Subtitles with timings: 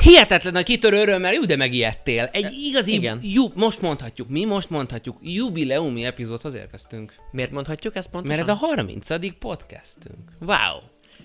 [0.00, 2.28] Hihetetlen a kitörő örömmel, jó, de megijedtél.
[2.32, 3.18] Egy igazi, igen.
[3.22, 7.14] Ju, most mondhatjuk, mi most mondhatjuk, jubileumi epizódhoz érkeztünk.
[7.30, 8.36] Miért mondhatjuk ezt pontosan?
[8.36, 9.38] Mert ez a 30.
[9.38, 10.32] podcastünk.
[10.40, 10.80] Wow!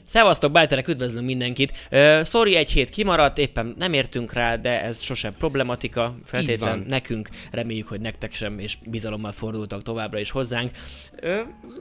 [0.07, 1.71] Szevasztok, bájterek, üdvözlünk mindenkit.
[1.91, 6.15] Uh, sorry, egy hét kimaradt, éppen nem értünk rá, de ez sosem problematika.
[6.25, 10.71] Feltétlen nekünk, reméljük, hogy nektek sem, és bizalommal fordultak továbbra is hozzánk.
[11.23, 11.29] Uh,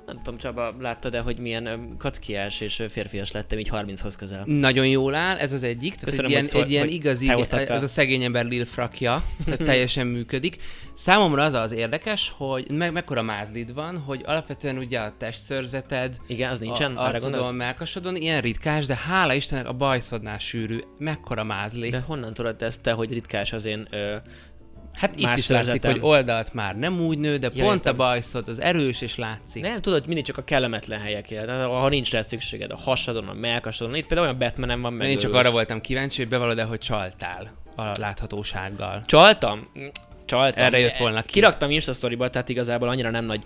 [0.07, 4.43] nem tudom, Csaba, láttad-e, hogy milyen um, kackiás és férfias lettem így 30-hoz közel?
[4.47, 5.91] Nagyon jól áll, ez az egyik.
[5.91, 7.29] Tehát Köszönöm, egy ilyen, szól- egy ilyen igazi,
[7.69, 10.57] ez a szegény ember Lil frakja, tehát teljesen működik.
[10.95, 16.51] Számomra az az érdekes, hogy me- mekkora mázlid van, hogy alapvetően ugye a testszörzeted, Igen,
[16.51, 16.97] az nincsen?
[16.97, 17.55] a arcodon, gondolsz?
[18.17, 21.91] Melkasodon ilyen ritkás, de hála Istennek a bajszodnál sűrű, mekkora mázli.
[21.91, 24.17] De honnan tudod ezt te, hogy ritkás az én ö,
[24.97, 27.93] Hát itt is látszik, hogy oldalt már nem úgy nő, de Ja, pont értem.
[27.95, 29.63] a bajszod az erős és látszik.
[29.63, 31.47] Nem, tudod, mindig csak a kellemetlen helyekért.
[31.47, 33.95] Tehát, Ha nincs rá szükséged, a hasadon, a melkasodon.
[33.95, 35.11] Itt például olyan Batmanem van meg.
[35.11, 39.03] Én csak arra voltam kíváncsi, hogy bevallod hogy csaltál a láthatósággal.
[39.07, 39.69] Csaltam?
[40.25, 40.65] Csaltam.
[40.65, 41.33] Erre jött volna ki.
[41.33, 41.93] Kiraktam Insta
[42.31, 43.43] tehát igazából annyira nem nagy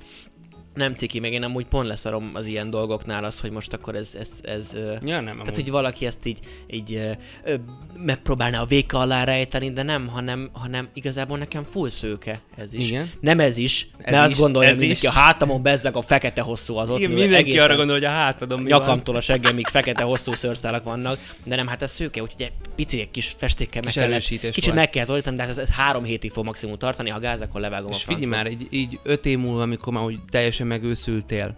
[0.75, 4.15] nem ciki, meg én amúgy pont leszarom az ilyen dolgoknál az, hogy most akkor ez,
[4.19, 5.55] ez, ez Ja, nem, tehát, amúgy.
[5.55, 6.39] hogy valaki ezt így,
[6.71, 6.95] így
[7.45, 7.55] ö,
[7.97, 12.89] megpróbálná a véka alá rejteni, de nem, hanem, hanem igazából nekem full szőke ez is.
[12.89, 13.11] Igen.
[13.21, 15.09] Nem ez is, Ez mert is, azt gondolja ez mindenki, is.
[15.09, 16.99] a hátamon bezzeg a fekete hosszú az ott.
[16.99, 18.81] Igen, mindenki arra gondol, hogy a hátadon mi van.
[18.81, 23.01] nyakamtól a seggemig fekete hosszú szőrszálak vannak, de nem, hát ez szőke, úgyhogy egy pici
[23.01, 26.31] egy kis festékkel meg kellett, kicsit meg kell tolítani, de hát ez, ez három hétig
[26.31, 29.39] fog maximum tartani, ha gáz, akkor levágom És a figyelj már, így, így öt év
[29.39, 31.57] múlva, amikor már úgy teljesen megőszültél,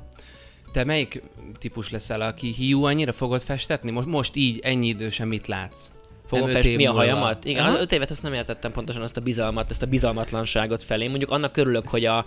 [0.72, 1.22] te melyik
[1.58, 3.90] típus leszel, aki hiú annyira fogod festetni?
[3.90, 5.90] Most, most így, ennyi idősen mit látsz?
[6.26, 7.44] Fogom Nem mi a hajamat?
[7.44, 7.74] Igen, Aha.
[7.74, 11.08] az öt évet ezt nem értettem pontosan, ezt a bizalmat, ezt a bizalmatlanságot felé.
[11.08, 12.26] Mondjuk annak körülök, hogy a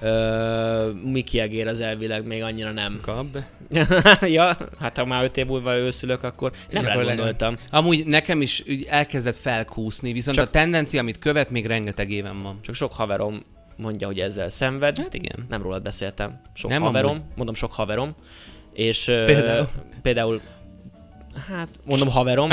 [0.00, 2.98] ö, Miki Egér az elvileg még annyira nem.
[3.02, 3.36] Kab.
[4.36, 7.56] ja, hát ha már öt év múlva őszülök, akkor nem rá gondoltam.
[7.70, 12.58] Amúgy nekem is elkezdett felkúszni, viszont Csak- a tendencia, amit követ, még rengeteg éven van.
[12.62, 13.42] Csak sok haverom
[13.80, 14.98] mondja, hogy ezzel szenved.
[14.98, 15.46] Hát igen.
[15.48, 16.40] Nem rólad beszéltem.
[16.54, 18.14] Sok Nem haverom, mondom sok haverom.
[18.72, 19.68] És Például?
[20.02, 20.40] például
[21.48, 22.50] Hát, mondom haverom.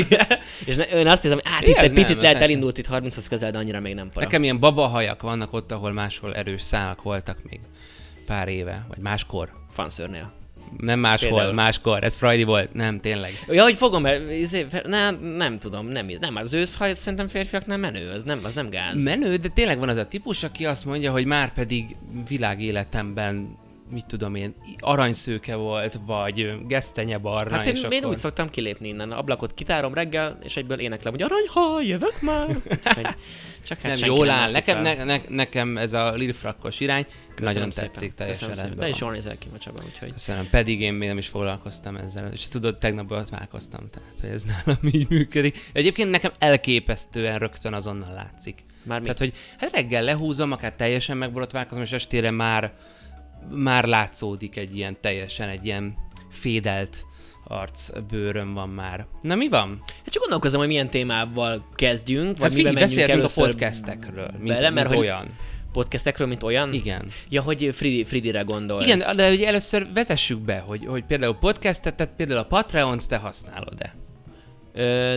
[0.66, 3.50] és ne, én azt hiszem, hát itt egy picit nem, lehet elindult itt 30-hoz közel,
[3.50, 4.24] de annyira még nem para.
[4.24, 7.60] Nekem ilyen babahajak vannak ott, ahol máshol erős szálak voltak még
[8.26, 9.52] pár éve, vagy máskor.
[9.72, 10.39] Fanszörnél.
[10.78, 11.52] Nem máshol, Például.
[11.52, 12.04] máskor.
[12.04, 12.72] Ez Freudi volt.
[12.72, 13.44] Nem, tényleg.
[13.48, 18.10] Ja, hogy fogom, izé, nem, nem tudom, nem, nem, az őszhaj szerintem férfiak nem menő,
[18.10, 19.02] az nem, az nem gáz.
[19.02, 21.96] Menő, de tényleg van az a típus, aki azt mondja, hogy már pedig
[22.28, 23.58] világéletemben
[23.90, 28.10] mit tudom én, aranyszőke volt, vagy gesztenye barna, Hát én, és én akkor...
[28.10, 32.46] úgy szoktam kilépni innen, ablakot kitárom reggel, és egyből éneklem, hogy aranyha, jövök már.
[33.66, 34.50] Csak hát nem, jól áll.
[34.50, 37.90] Nekem, ne, ne, nekem ez a Lil Frakkos irány Köszönöm nagyon szépen.
[37.90, 40.12] tetszik, teljesen Köszönöm rendben De is jól nézel ki, Macsaba, úgyhogy...
[40.12, 42.32] Köszönöm, pedig én még nem is foglalkoztam ezzel.
[42.32, 45.58] És tudod, tegnap borotválkoztam, tehát hogy ez nálam így működik.
[45.72, 48.64] Egyébként nekem elképesztően rögtön azonnal látszik.
[48.82, 49.00] Már?
[49.00, 52.72] Tehát, hogy hát reggel lehúzom, akár teljesen megborotválkozom, és estére már,
[53.50, 55.96] már látszódik egy ilyen teljesen, egy ilyen
[56.30, 57.04] fédelt
[57.50, 59.06] arc bőröm van már.
[59.20, 59.82] Na mi van?
[59.86, 64.30] Hát csak gondolkozom, hogy milyen témával kezdjünk, vagy Hát miben menjünk beszéltünk a először podcastekről,
[64.38, 65.26] mint, bele, mert mint hogy olyan.
[65.72, 66.72] podcastekről, mint olyan?
[66.72, 67.08] Igen.
[67.28, 68.84] Ja, hogy Fridi, Fridire gondolsz.
[68.84, 73.16] Igen, de hogy először vezessük be, hogy, hogy például podcastet, tehát például a Patreon-t te
[73.16, 73.94] használod-e?
[74.74, 75.16] Ö,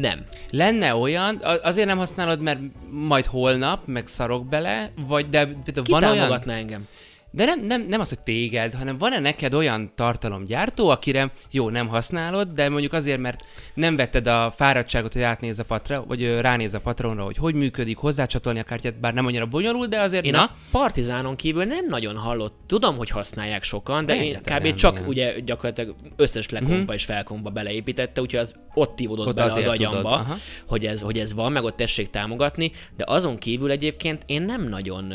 [0.00, 0.24] nem.
[0.50, 2.58] Lenne olyan, azért nem használod, mert
[2.90, 6.42] majd holnap, meg szarok bele, vagy de például Ki van olyan...
[6.48, 6.86] engem?
[7.30, 11.88] De nem, nem, nem az, hogy téged, hanem van-e neked olyan tartalomgyártó, akire jó, nem
[11.88, 16.74] használod, de mondjuk azért, mert nem vetted a fáradtságot, hogy átnéz a patra, vagy ránéz
[16.74, 20.32] a patronra, hogy hogy működik, hozzácsatolni a kártyát, bár nem annyira bonyolult, de azért Én
[20.32, 22.56] na, a Partizánon kívül nem nagyon hallott.
[22.66, 24.74] Tudom, hogy használják sokan, de én kb.
[24.74, 25.08] csak igen.
[25.08, 30.18] ugye gyakorlatilag összes lekomba és felkomba beleépítette, úgyhogy az ott ívódott Ott bele az agyamba,
[30.22, 34.42] tudod, hogy ez, hogy ez van, meg ott tessék támogatni, de azon kívül egyébként én
[34.42, 35.12] nem nagyon,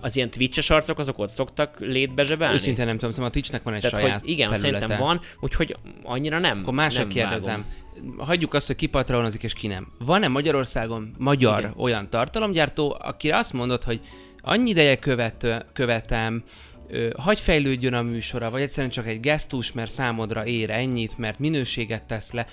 [0.00, 2.54] az ilyen twitches arcok azok ott szoktak létbe zsebelni.
[2.54, 4.78] őszintén nem tudom, szóval a Twitchnek van egy Tehát, saját hogy igen, felülete.
[4.78, 6.58] szerintem van, úgyhogy annyira nem.
[6.58, 7.64] Akkor másra kérdezem.
[8.00, 8.18] vágom.
[8.18, 9.86] Hagyjuk azt, hogy ki patronozik és ki nem.
[9.98, 11.74] Van-e Magyarországon magyar Igen.
[11.76, 14.00] olyan tartalomgyártó, akire azt mondod, hogy
[14.40, 16.42] annyi ideje követ, követem,
[16.88, 21.38] ö, hagy fejlődjön a műsora, vagy egyszerűen csak egy gesztus, mert számodra ér ennyit, mert
[21.38, 22.46] minőséget tesz le.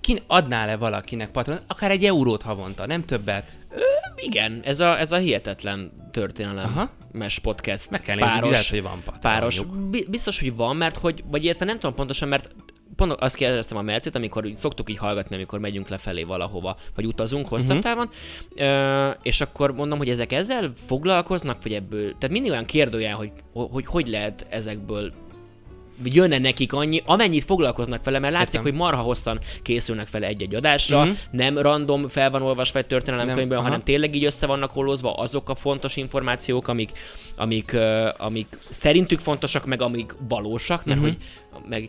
[0.00, 3.56] Ki adnál-e valakinek patron, akár egy eurót havonta, nem többet?
[4.16, 6.64] Igen, ez a, ez a hihetetlen történelem.
[6.64, 6.90] Aha.
[7.18, 7.90] Mes podcast.
[7.90, 9.20] Meg kell nézni, páros, lehet, hogy van patronjuk.
[9.20, 9.62] páros.
[9.90, 12.54] Bi- Biztos, hogy van, mert hogy, vagy illetve nem tudom pontosan, mert
[12.96, 17.06] pont azt kérdeztem a Mercit, amikor úgy szoktuk így hallgatni, amikor megyünk lefelé valahova, vagy
[17.06, 17.80] utazunk hosszabb Mhm.
[17.80, 18.08] távon,
[18.54, 23.32] ö, és akkor mondom, hogy ezek ezzel foglalkoznak, vagy ebből, tehát mindig olyan kérdőjel, hogy
[23.52, 25.12] hogy, hogy lehet ezekből
[26.02, 28.62] jönne nekik annyi, amennyit foglalkoznak vele, mert látszik, Értem.
[28.62, 31.14] hogy marha hosszan készülnek fel egy-egy adásra, Mhm.
[31.30, 35.54] nem random fel van olvasva egy történelemkönyvben, hanem tényleg így össze vannak holozva azok a
[35.54, 36.90] fontos információk, amik,
[37.36, 41.08] amik, uh, amik szerintük fontosak, meg amik valósak, mert Mhm.
[41.08, 41.16] hogy
[41.68, 41.88] meg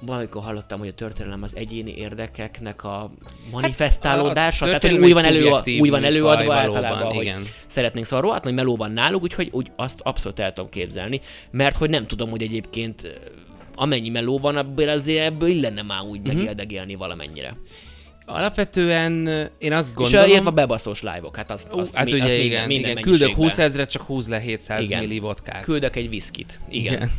[0.00, 3.10] valamikor hallottam, hogy a történelem az egyéni érdekeknek a
[3.52, 7.24] manifestálódása, Hát, A tehát hogy új van, elő, új van előadva műfaj általában, valóban, hogy
[7.24, 7.42] igen.
[7.66, 11.20] szeretnénk szóval rohadt nagy meló van náluk, úgyhogy úgy azt abszolút el tudom képzelni,
[11.50, 13.20] mert hogy nem tudom, hogy egyébként
[13.74, 16.34] amennyi meló van, ebből azért ebből illene már úgy uh-huh.
[16.34, 17.56] megéldegélni valamennyire.
[18.26, 19.26] Alapvetően
[19.58, 22.66] én azt Gondolom, és a bebaszós live-ok, hát azt, azt, hát mi, ugye azt igen,
[22.66, 23.02] minden, igen.
[23.02, 23.48] küldök mennyiségben.
[23.48, 24.98] 20 ezret, csak húz le 700 Igen.
[24.98, 25.62] milli vodkát.
[25.62, 26.60] Küldök egy viszkit.
[26.68, 26.92] Igen.
[26.92, 27.10] Igen.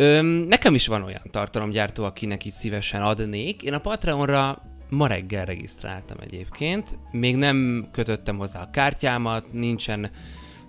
[0.00, 3.62] Öm, nekem is van olyan tartalomgyártó, akinek így szívesen adnék.
[3.62, 6.98] Én a Patreonra ma reggel regisztráltam egyébként.
[7.10, 10.10] Még nem kötöttem hozzá a kártyámat, nincsen,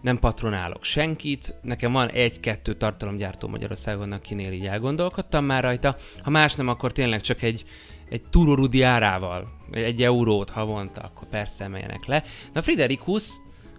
[0.01, 1.55] nem patronálok senkit.
[1.61, 5.95] Nekem van egy-kettő tartalomgyártó Magyarországon, akinél így elgondolkodtam már rajta.
[6.23, 7.65] Ha más nem, akkor tényleg csak egy,
[8.09, 12.23] egy turorudi árával, egy eurót havonta, akkor persze emeljenek le.
[12.53, 13.29] Na Friderikus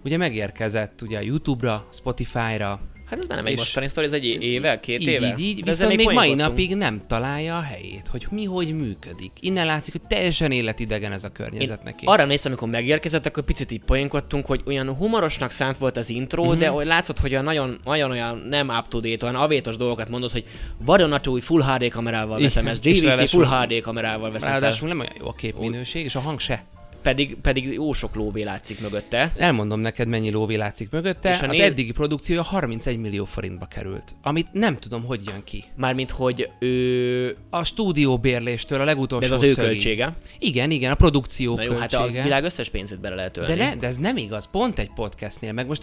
[0.04, 2.80] ugye megérkezett ugye a YouTube-ra, Spotify-ra,
[3.10, 5.26] Hát ez már nem egy mostani sztori, ez egy éve, két így, éve?
[5.26, 9.30] Így, így, De viszont még mai napig nem találja a helyét, hogy mi hogy működik.
[9.40, 12.04] Innen látszik, hogy teljesen életidegen ez a környezet Én neki.
[12.06, 16.42] arra néztem, amikor megérkezett, akkor picit így poénkodtunk, hogy olyan humorosnak szánt volt az intro,
[16.42, 16.50] Mhm.
[16.50, 16.60] mm-hmm.
[16.60, 20.08] de hogy látszott, hogy olyan nagyon, nagyon olyan nem up to date, olyan avétos dolgokat
[20.08, 20.44] mondott, hogy
[20.78, 24.48] vadonatúj Full HD kamerával veszem Igen, ezt, JVC Full HD kamerával veszem.
[24.48, 26.64] Ráadásul nem olyan jó a képminőség, és a hang se.
[27.02, 29.32] Pedig, pedig jó sok lóvé látszik mögötte.
[29.36, 31.30] Elmondom neked, mennyi lóvé látszik mögötte.
[31.30, 35.64] És Az név- eddigi produkciója 31 millió forintba került, amit nem tudom, hogy jön ki.
[35.76, 37.36] Mármint, hogy ő...
[37.50, 39.70] A stúdióbérléstől a De legutolsó ez az ő szögig.
[39.70, 40.16] költsége.
[40.38, 42.20] Igen, igen, a produkció Na jó, hát költsége.
[42.20, 43.54] a világ összes pénzét bele lehet ölni.
[43.54, 45.82] de, ne, de ez nem igaz, pont egy podcastnél, meg most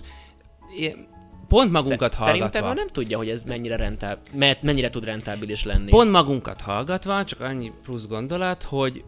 [0.79, 1.07] én-
[1.47, 2.69] pont magunkat Sze- Szerintem hallgatva.
[2.69, 5.89] ő nem tudja, hogy ez mennyire, rentál, mert mennyire tud rentábilis lenni.
[5.89, 9.03] Pont magunkat hallgatva, csak annyi plusz gondolat, hogy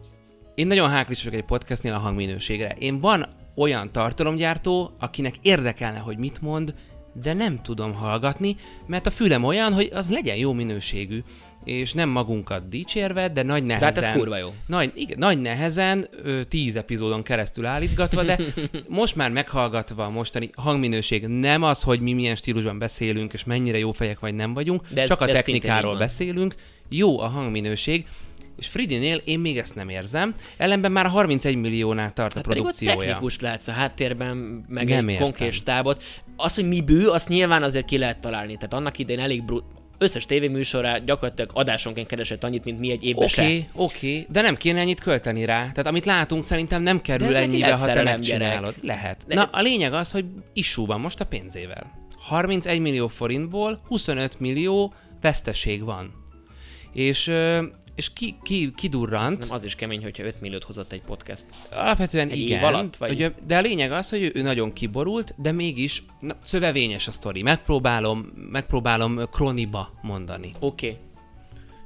[0.60, 2.76] én nagyon háklis vagyok egy podcastnél a hangminőségre.
[2.78, 6.74] Én van olyan tartalomgyártó, akinek érdekelne, hogy mit mond,
[7.22, 11.22] de nem tudom hallgatni, mert a fülem olyan, hogy az legyen jó minőségű,
[11.64, 14.02] és nem magunkat dicsérve, de nagy De nehezen...
[14.02, 14.48] hát ez kurva jó.
[14.66, 18.38] Nagy, igen, nagy nehezen, ö, tíz epizódon keresztül állítgatva, de
[18.88, 23.78] most már meghallgatva a mostani hangminőség nem az, hogy mi milyen stílusban beszélünk, és mennyire
[23.78, 26.54] jó fejek vagy nem vagyunk, De ez- csak a technikáról beszélünk,
[26.88, 28.06] jó a hangminőség,
[28.60, 32.62] és Fridinél én még ezt nem érzem, ellenben már 31 milliónál tart a Hát pedig
[32.62, 32.98] ott produkciója.
[32.98, 36.02] technikus látsz a háttérben, meg Nem egy konkrét stábot.
[36.36, 38.54] Az, hogy mi bű, azt nyilván azért ki lehet találni.
[38.54, 39.64] Tehát annak idején elég brut,
[39.98, 44.40] összes tévéműsorá gyakorlatilag adásonként keresett annyit, mint mi egy évben Oké, okay, oké, okay, de
[44.40, 45.58] nem kéne ennyit költeni rá.
[45.60, 48.74] Tehát amit látunk, szerintem nem kerül ennyibe, ha te megcsinálod.
[48.74, 48.82] gyerek.
[48.82, 49.24] Lehet.
[49.26, 51.92] De- Na, a lényeg az, hogy issú van most a pénzével.
[52.18, 56.12] 31 millió forintból 25 millió veszteség van.
[56.92, 57.32] És,
[58.00, 59.38] és ki, ki, kidurrant.
[59.38, 61.46] Nem az is kemény, hogyha 5 milliót hozott egy podcast.
[61.70, 63.10] Alapvetően Egy igen, alatt, vagy?
[63.10, 67.10] Ugye, de a lényeg az, hogy ő, ő nagyon kiborult, de mégis na, szövevényes a
[67.10, 67.42] sztori.
[67.42, 68.18] Megpróbálom,
[68.50, 70.52] megpróbálom kroniba mondani.
[70.58, 70.88] Oké.
[70.88, 71.00] Okay.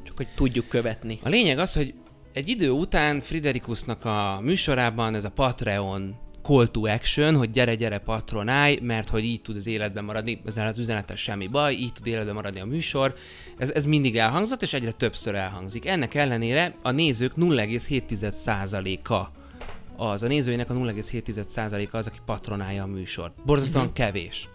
[0.05, 1.19] Csak hogy tudjuk követni.
[1.22, 1.94] A lényeg az, hogy
[2.32, 7.99] egy idő után Friderikusnak a műsorában ez a Patreon call to action, hogy gyere, gyere,
[7.99, 12.06] patronálj, mert hogy így tud az életben maradni, ezzel az üzenetes semmi baj, így tud
[12.06, 13.14] életben maradni a műsor.
[13.58, 15.86] Ez, ez mindig elhangzott, és egyre többször elhangzik.
[15.86, 19.43] Ennek ellenére a nézők 0,7%-a
[19.96, 23.32] az, a nézőinek a 0,7%-a az, aki patronálja a műsort.
[23.44, 24.48] Borzasztóan kevés.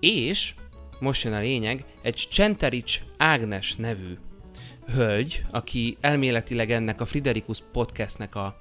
[0.00, 0.54] És,
[1.00, 4.16] most jön a lényeg, egy Csenterics Ágnes nevű
[4.94, 8.56] hölgy, aki elméletileg ennek a Friderikus podcastnek a,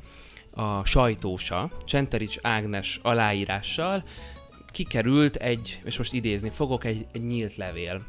[0.51, 4.03] a sajtósa, Csenterics Ágnes aláírással,
[4.72, 8.01] kikerült egy, és most idézni fogok, egy, egy nyílt levél.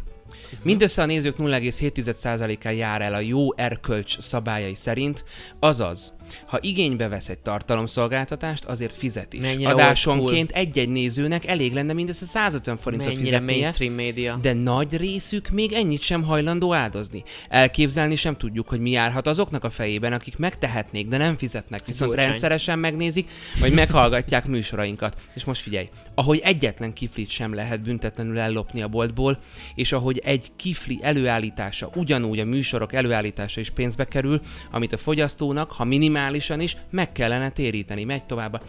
[0.63, 5.25] Mindössze a nézők 0,7%-án jár el a jó erkölcs szabályai szerint,
[5.59, 6.13] azaz,
[6.47, 9.41] ha igénybe vesz egy tartalomszolgáltatást, azért fizet is.
[9.41, 14.39] Mennyire Adásonként egy-egy nézőnek elég lenne mindössze 150 forintot Mennyire fizetnie, mainstream média.
[14.43, 17.23] de nagy részük még ennyit sem hajlandó áldozni.
[17.49, 22.11] Elképzelni sem tudjuk, hogy mi járhat azoknak a fejében, akik megtehetnék, de nem fizetnek, viszont
[22.11, 22.31] Gyurcsány.
[22.31, 25.17] rendszeresen megnézik, vagy meghallgatják műsorainkat.
[25.35, 29.39] És most figyelj, ahogy egyetlen kiflit sem lehet büntetlenül ellopni a boltból,
[29.75, 35.73] és ahogy egy kifli előállítása, ugyanúgy a műsorok előállítása is pénzbe kerül, amit a fogyasztónak,
[35.73, 35.85] ha
[36.21, 38.05] minimálisan is, meg kellene téríteni.
[38.05, 38.63] Megy tovább.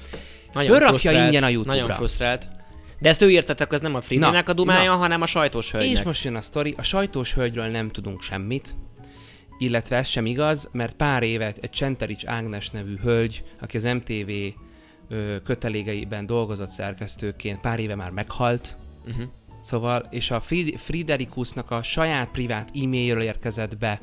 [0.53, 1.81] Fölrakja frusztrált, ingyen a YouTube-ra.
[1.81, 2.47] Nagyon frusztrált.
[2.99, 4.97] De ezt ő írta, akkor ez nem a Fridinek a dumája, na.
[4.97, 5.97] hanem a sajtós hölgynek.
[5.97, 8.75] És most jön a sztori, a sajtós hölgyről nem tudunk semmit,
[9.57, 14.31] illetve ez sem igaz, mert pár éve egy Csenterics Ágnes nevű hölgy, aki az MTV
[15.43, 18.75] kötelégeiben dolgozott szerkesztőként, pár éve már meghalt,
[19.07, 19.25] Uh-huh.
[19.61, 20.41] Szóval, és a
[20.75, 23.99] Friderikusnak a saját privát e-mailjről érkezett be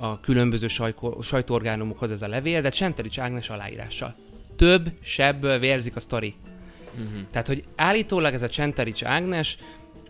[0.00, 4.16] a különböző sajko- sajtóorgánumokhoz ez a levél, de Csenterics Ágnes aláírással.
[4.56, 6.34] Több sebből vérzik a sztori.
[6.94, 7.20] Uh-huh.
[7.30, 9.58] Tehát, hogy állítólag ez a Csenterics Ágnes,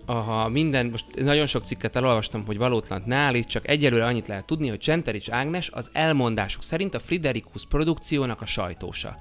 [0.06, 4.44] ha minden, most nagyon sok cikket elolvastam, hogy valótlant ne állít, csak egyelőre annyit lehet
[4.44, 9.16] tudni, hogy Csenterics Ágnes az elmondásuk szerint a Friderikus produkciónak a sajtósa.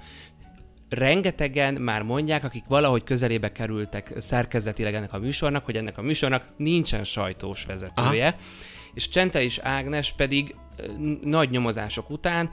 [0.90, 6.46] Rengetegen már mondják, akik valahogy közelébe kerültek szerkezetileg ennek a műsornak, hogy ennek a műsornak
[6.58, 8.28] nincsen sajtós vezetője.
[8.28, 8.38] Aha.
[8.94, 10.56] És Csenterics Ágnes pedig
[11.22, 12.50] nagy nyomozások után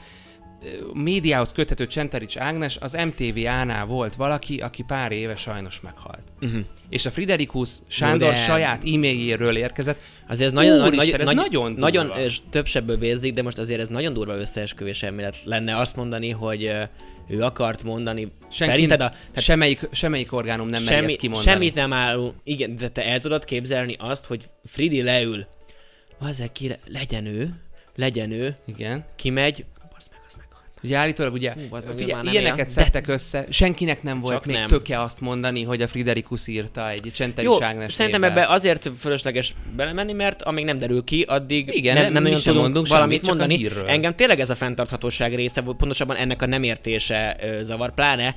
[0.93, 6.23] médiához köthető Csenterics Ágnes az MTV-nál volt valaki, aki pár éve sajnos meghalt.
[6.41, 6.61] Uh-huh.
[6.89, 10.01] És a Friderikus Sándor de- saját e-mailjéről érkezett.
[10.29, 11.81] Azért ez nagyon, Úristen, nagy, ez nagy, nagyon durva.
[11.81, 15.97] nagyon és több sebből vérzik, de most azért ez nagyon durva összeesküvés elmélet lenne azt
[15.97, 16.73] mondani, hogy
[17.29, 18.33] ő akart mondani.
[18.51, 21.51] Senki, Szerinted a, tehát semmelyik, semmelyik orgánum nem semmi, ezt kimondani.
[21.51, 22.33] semmit nem áll.
[22.45, 25.47] Igen, de te el tudod képzelni azt, hogy Fridi leül.
[26.19, 27.55] Az ki, le- legyen ő,
[27.97, 29.05] legyen ő, Igen.
[29.17, 30.65] kimegy, meg, az meghalt.
[30.83, 32.73] Ugye állítólag ugye, Hú, bazd meg, ő figyelj, már nem ilyeneket él.
[32.73, 34.67] szedtek össze, senkinek nem volt Csak még nem.
[34.69, 40.13] töke azt mondani, hogy a Friderikus írta egy Jó, Ágnes szerintem ebbe azért fölösleges belemenni,
[40.13, 42.87] mert amíg nem derül ki, addig Igen, nem, nem- nem mi nagyon sem tudunk mondunk
[42.87, 43.61] valamit semmit, csak a mondani.
[43.69, 43.89] hírről.
[43.89, 48.35] Engem tényleg ez a fenntarthatóság része, vagy pontosabban ennek a nem értése ö, zavar, pláne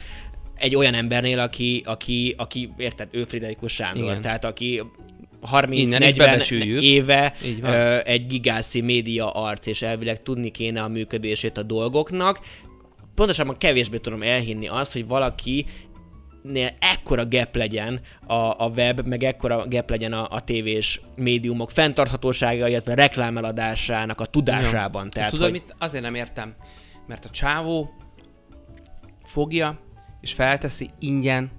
[0.56, 4.22] egy olyan embernél, aki, aki, aki érted, ő Friderikus Sándor, Igen.
[4.22, 4.84] tehát aki
[5.52, 6.82] 30-40 bebecsüljük.
[6.82, 12.40] éve ö, egy gigászi média arc, és elvileg tudni kéne a működését a dolgoknak.
[13.16, 15.66] Pontosabban kevésbé tudom elhinni azt, hogy valaki
[16.42, 21.72] nél ekkora gap legyen a, a web, meg ekkora gap legyen a, a tévés médiumok
[21.72, 25.10] fenntarthatósága, illetve reklámeladásának a tudásában.
[25.10, 25.62] Tehát, Tehát, Tudod, hogy...
[25.62, 25.76] mit?
[25.78, 26.56] Azért nem értem.
[27.08, 27.90] Mert a csávó
[29.24, 29.80] fogja
[30.22, 31.52] és felteszi ingyen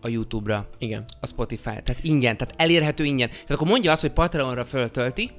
[0.00, 1.04] a YouTube-ra, Igen.
[1.20, 1.62] a Spotify.
[1.64, 3.28] Tehát ingyen, tehát elérhető ingyen.
[3.28, 5.30] Tehát akkor mondja azt, hogy Patreonra föltölti,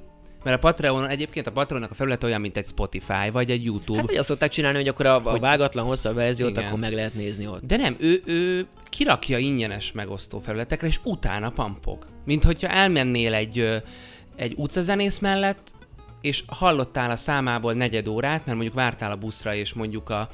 [0.44, 3.98] mert a Patreon egyébként a Patreonnak a felület olyan, mint egy Spotify vagy egy YouTube.
[3.98, 6.64] Hát vagy azt szokták csinálni, hogy akkor a, a Hogy- vágatlan hosszabb verziót Igen.
[6.64, 7.66] akkor meg lehet nézni ott.
[7.66, 12.06] De nem, ő, ő kirakja ingyenes megosztó felületekre, és utána pampog.
[12.24, 13.82] Mint hogyha elmennél egy,
[14.36, 15.72] egy utcazenész mellett,
[16.20, 20.28] és hallottál a számából negyed órát, mert mondjuk vártál a buszra, és mondjuk a,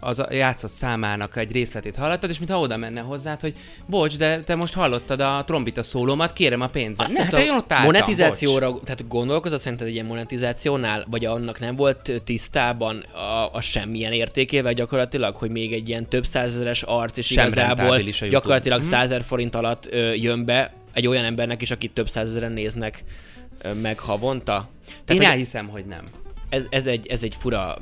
[0.00, 3.54] az a játszott számának egy részletét hallottad, és mintha oda menne hozzád, hogy
[3.86, 7.06] bocs, de te most hallottad a trombita szólómat, kérem a pénzem.
[7.06, 11.60] Azt Ne, hát én ott álltam, monetizációra, tehát gondolkozott szerinted egy ilyen monetizációnál, vagy annak
[11.60, 17.16] nem volt tisztában a, a semmilyen értékével gyakorlatilag, hogy még egy ilyen több százezeres arc,
[17.16, 18.88] és Sem igazából gyakorlatilag Mhm.
[18.88, 23.04] 100 forint alatt ö, jön be egy olyan embernek is, akit több százezeren néznek
[23.62, 24.68] ö, meg havonta.
[24.88, 26.04] Én Tehát, hogy elhiszem, hogy nem.
[26.48, 27.76] ez, ez, egy, ez egy fura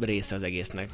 [0.00, 0.88] része az egésznek.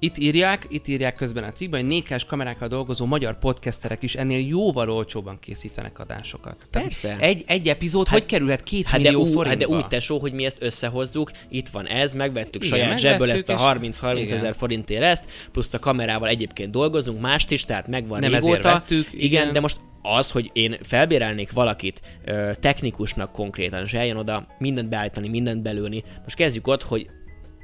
[0.00, 4.46] Itt írják, itt írják közben a cikkben, hogy nékás kamerákkal dolgozó magyar podcasterek is ennél
[4.46, 6.56] jóval olcsóban készítenek adásokat.
[6.70, 7.16] Tehát Persze.
[7.18, 9.66] Egy, egy epizód hát, hogy kerülhet két Hát de, millió ú, hát forintba?
[9.66, 13.46] de úgy tesó, hogy mi ezt összehozzuk, itt van ez, megvettük Igen, saját zsebből ezt
[13.46, 17.86] megvettük, a és- 30-30 ezer forintért ezt, plusz a kamerával egyébként dolgozunk, mást is, tehát
[17.86, 18.72] megvan Nem ezért régóta.
[18.72, 19.52] vettük, igen, igen.
[19.52, 25.28] de most az, hogy én felbérelnék valakit ö, technikusnak konkrétan, és eljön oda mindent beállítani,
[25.28, 26.04] mindent belőni.
[26.22, 27.08] Most kezdjük ott, hogy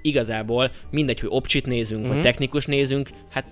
[0.04, 2.08] igazából mindegy, hogy opcsit nézünk, mm-hmm.
[2.08, 2.26] vagy Mhm.
[2.26, 3.44] technikus nézünk, hát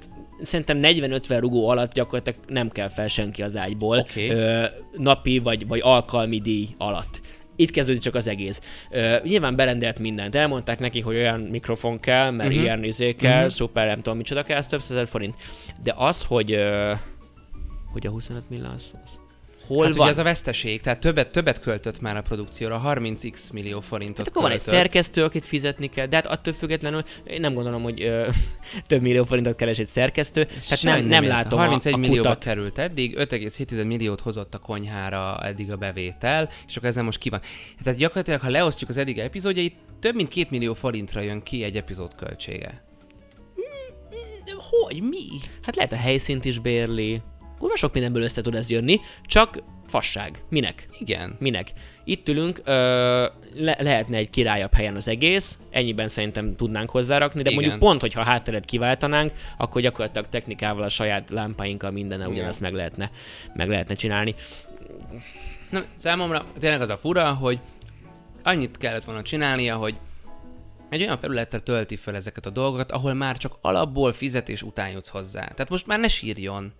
[0.43, 4.29] szerintem 40-50 rugó alatt gyakorlatilag nem kell fel senki az ágyból Oké.
[4.29, 4.65] ö,
[4.97, 7.21] napi vagy, vagy alkalmi díj alatt.
[7.57, 8.61] Itt kezdődik csak az egész.
[8.91, 10.35] Ö, nyilván berendelt mindent.
[10.35, 12.65] Elmondták neki, hogy olyan mikrofon kell, mert uh-huh.
[12.65, 13.51] ilyen izé kell, uh-huh.
[13.51, 15.35] szuper, nem tudom micsoda kell, ez több százezer forint.
[15.83, 16.93] De az, hogy ö,
[17.93, 19.22] hogy a 25 millió az, az
[19.75, 20.03] hol hát van?
[20.03, 24.29] ugye ez a veszteség, tehát többet, többet költött már a produkcióra, 30x millió forintot Hát
[24.29, 24.75] akkor van egy költött.
[24.75, 28.29] szerkesztő, akit fizetni kell, de hát attól függetlenül én nem gondolom, hogy ö,
[28.87, 32.45] több millió forintot keres egy szerkesztő, tehát nem, nem látom 31 a, a millióba kutat.
[32.45, 37.29] került eddig, 5,7 milliót hozott a konyhára eddig a bevétel, és akkor ezen most ki
[37.29, 37.41] van.
[37.83, 41.77] Tehát gyakorlatilag, ha leosztjuk az eddig epizódjait, több mint 2 millió forintra jön ki egy
[41.77, 42.83] epizód költsége.
[44.45, 45.03] De hogy?
[45.03, 45.27] Mi?
[45.63, 47.23] Hát lehet a helyszínt is bérli,
[47.63, 50.43] kurva sok mindenből össze tud ez jönni, csak fasság.
[50.49, 50.89] Minek?
[50.99, 51.37] Igen.
[51.39, 51.73] Minek?
[52.05, 52.73] Itt ülünk, ö,
[53.55, 57.63] le- lehetne egy királyabb helyen az egész, ennyiben szerintem tudnánk hozzárakni, de Igen.
[57.63, 62.75] mondjuk pont, hogyha a hátteret kiváltanánk, akkor gyakorlatilag technikával, a saját lámpáinkkal mindennel ugyanazt meg
[62.75, 63.11] lehetne,
[63.55, 64.35] meg lehetne csinálni.
[65.71, 67.59] Na, számomra tényleg az a fura, hogy
[68.43, 69.97] annyit kellett volna csinálnia, hogy
[70.89, 75.09] egy olyan felülettel tölti fel ezeket a dolgokat, ahol már csak alapból fizetés után jutsz
[75.09, 75.45] hozzá.
[75.47, 76.73] Tehát most már ne sírjon.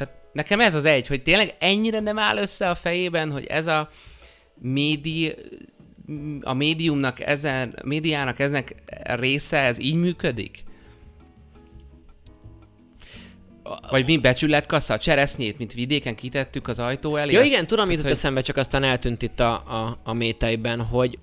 [0.00, 3.66] Tehát nekem ez az egy, hogy tényleg ennyire nem áll össze a fejében, hogy ez
[3.66, 3.88] a
[4.54, 5.34] médi,
[6.40, 10.62] a médiumnak ezen, médiának eznek része, ez így működik?
[13.90, 17.32] Vagy mi becsületkassa, a cseresznyét, mint vidéken kitettük az ajtó elé.
[17.32, 21.18] Ja igen, tudom, mit jutott eszembe, csak aztán eltűnt itt a, a, a méteiben, hogy,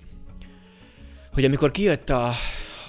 [1.32, 2.32] hogy amikor kijött a,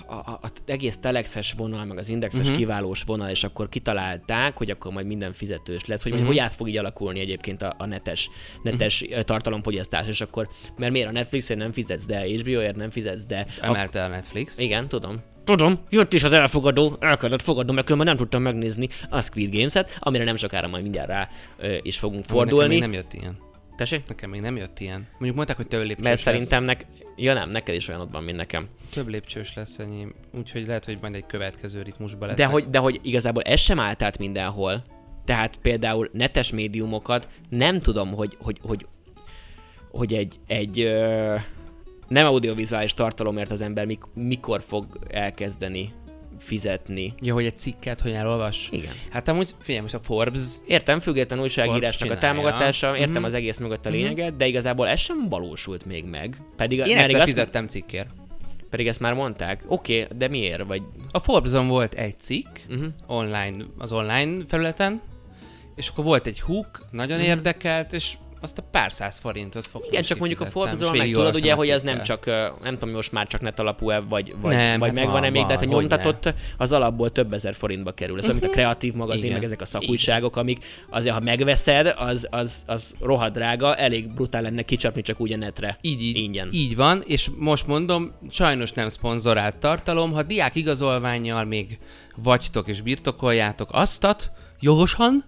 [0.09, 2.57] a, a, az egész telexes vonal, meg az indexes uh-huh.
[2.57, 6.27] kiválós vonal, és akkor kitalálták, hogy akkor majd minden fizetős lesz, hogy, uh-huh.
[6.27, 8.29] hogy át fog így alakulni egyébként a, a netes,
[8.63, 9.21] netes uh-huh.
[9.21, 13.45] tartalomfogyasztás, és akkor, mert miért a Netflixért nem fizetsz, de a HBO-ért nem fizetsz, de...
[13.61, 14.59] Emelte a Netflix.
[14.59, 15.21] Igen, tudom.
[15.43, 19.55] Tudom, jött is az elfogadó, el kellett fogadnom, mert különben nem tudtam megnézni a Squid
[19.55, 22.79] Games-et, amire nem sokára majd mindjárt rá ö, is fogunk Nekem még fordulni.
[22.79, 23.37] nem jött ilyen.
[23.79, 24.07] Tessék?
[24.07, 25.07] Nekem még nem jött ilyen.
[25.11, 26.77] Mondjuk mondták, hogy több lépcsős Mert szerintem lesz.
[26.77, 27.05] nek...
[27.15, 28.67] Ja nem, neked is olyanod van, mint nekem.
[28.91, 30.13] Több lépcsős lesz enyém.
[30.37, 32.37] Úgyhogy lehet, hogy majd egy következő ritmusba lesz.
[32.37, 34.83] De hogy, de hogy igazából ez sem állt át mindenhol.
[35.25, 38.85] Tehát például netes médiumokat nem tudom, hogy, hogy, hogy,
[39.91, 41.35] hogy egy, egy ö,
[42.07, 45.93] nem audiovizuális tartalomért az ember mik, mikor fog elkezdeni
[46.39, 47.13] fizetni.
[47.21, 48.69] Ja, hogy egy cikket hogy elolvas?
[48.71, 48.91] Igen.
[49.09, 53.23] Hát amúgy, figyelj, most a Forbes Értem, független újságírásnak a támogatása, értem Mhm.
[53.23, 56.35] az egész mögött a lényeget, de igazából ez sem valósult még meg.
[56.55, 58.09] Pedig, Én egyszer fizettem cikkért.
[58.69, 59.63] pedig ezt már mondták.
[59.67, 60.63] Oké, okay, de miért?
[60.63, 60.81] Vagy...
[61.11, 62.87] A Forbes-on volt egy cikk, Uh-huh.
[63.07, 65.01] online, az online felületen,
[65.75, 67.27] és akkor volt egy hook, nagyon Mhm.
[67.27, 69.91] érdekelt, és azt a pár száz forintot fogtam.
[69.91, 72.25] Igen, csak mondjuk a kifizettem, Forbes-on és meg tudod ugye, hogy ez nem csak,
[72.63, 75.45] nem tudom, most már csak net alapú-e, vagy, vagy, Nem, vagy hát megvan-e van, még,
[75.45, 78.17] de hát a nyomtatott az alapból több ezer forintba kerül.
[78.17, 79.35] Ez olyan, mint a kreatív magazin, Igen.
[79.35, 84.41] meg ezek a szakújságok, amik azért, ha megveszed, az, az, az rohadt drága, elég brutál
[84.41, 85.77] lenne kicsapni csak úgy a netre.
[85.81, 86.49] Így, így, Ingyen.
[86.51, 91.79] így van, és most mondom, sajnos nem szponzorált tartalom, ha diák igazolványjal még
[92.15, 95.23] vagytok és birtokoljátok aztat, jogosan,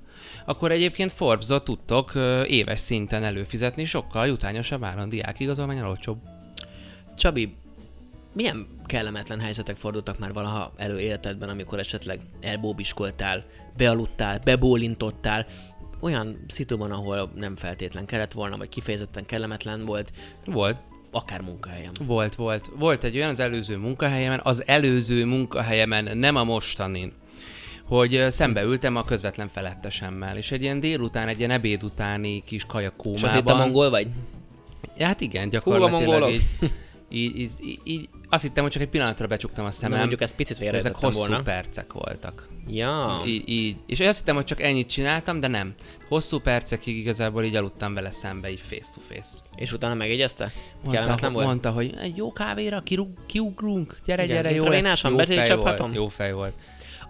[0.52, 2.12] akkor egyébként Forbes-ot tudtok
[2.48, 6.18] éves szinten előfizetni, sokkal jutányosabb áron diák igazolványon olcsóbb.
[7.18, 7.56] Csabi,
[8.34, 13.46] milyen kellemetlen helyzetek fordultak már valaha elő életedben, amikor esetleg elbóbiskoltál,
[13.78, 15.46] bealudtál, bebólintottál,
[16.00, 20.12] olyan szituban, ahol nem feltétlen kellett volna, vagy kifejezetten kellemetlen volt,
[20.46, 20.78] Volt,
[21.12, 21.92] akár munkahelyen.
[22.06, 22.72] volt, volt.
[22.76, 27.14] Volt egy olyan az előző munkahelyemen, az előző munkahelyemen, nem a mostanin,
[27.98, 32.44] hogy ö, szembe ültem a közvetlen felettesemmel, és egy ilyen délután, egy ilyen ebéd utáni
[32.46, 33.24] kis kajakómában.
[33.24, 34.08] És azért te mongol vagy?
[35.00, 36.42] Hát igen, gyakorlatilag így,
[37.10, 40.36] így, így, így, így, azt hittem, hogy csak egy pillanatra becsuktam a szemem, mondjuk ezt
[40.36, 41.42] picit de ezek hosszú volna.
[41.42, 42.48] percek voltak.
[42.68, 43.76] Ja, Így, így.
[43.86, 45.74] És azt hittem, hogy csak ennyit csináltam, de nem.
[46.08, 49.38] Hosszú percekig igazából így aludtam vele szembe, így face to face.
[49.56, 50.52] és utána megjegyezte?
[50.84, 51.46] Mondta, hogy, volt?
[51.46, 55.02] mondta, hogy egy jó kávéra kirúg, kiugrunk, gyere, Igen, gyere, jó lesz.
[55.04, 56.54] Jó fej volt, jó fej volt.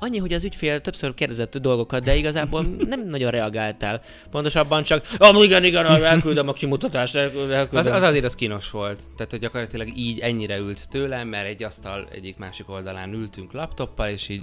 [0.04, 4.02] Annyi, hogy az ügyfél többször kérdezett dolgokat, de igazából nem nagyon reagáltál.
[4.32, 7.68] Pontosabban csak, ah, igen, igen, elküldöm a kimutatást, elküldöm.
[7.72, 9.00] Az, az azért az kínos volt.
[9.16, 14.10] Tehát, hogy gyakorlatilag így ennyire ült tőlem, mert egy asztal egyik másik oldalán ültünk laptoppal,
[14.10, 14.42] és így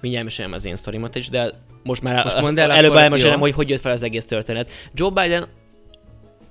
[0.00, 3.52] Mindjárt mesélem az én sztorimat is, de most már Most mondd el, előbb elmesélem, hogy
[3.52, 4.70] hogy jött fel az egész történet.
[4.94, 5.48] Joe Biden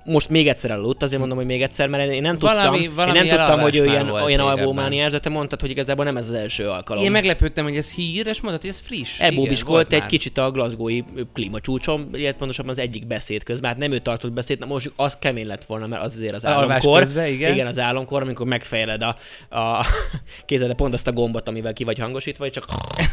[0.04, 2.82] most még egyszer elaludt, azért mondom, hogy még egyszer, mert én nem tudtam, Valami-
[3.18, 6.28] én nem tudtam, hogy ő ilyen, olyan albómániás, de te mondtad, hogy igazából nem ez
[6.28, 7.04] az első alkalom.
[7.04, 9.20] Én meglepődtem, hogy ez hír, és mondtad, hogy ez friss.
[9.20, 10.08] Elbóbiskolt egy már.
[10.08, 13.70] kicsit a Glasgow-i klímacsúcson, illetve pontosabban az egyik beszéd közben.
[13.70, 16.46] Hát nem ő tartott beszéd, na most az kemény lett volna, mert az azért az
[16.46, 16.98] államkor.
[16.98, 17.52] közben, igen.
[17.52, 19.16] igen, az államkor, amikor megfejled a,
[19.56, 19.86] a
[20.46, 22.64] kézede pont azt a gombot, amivel ki vagy hangosítva, és csak,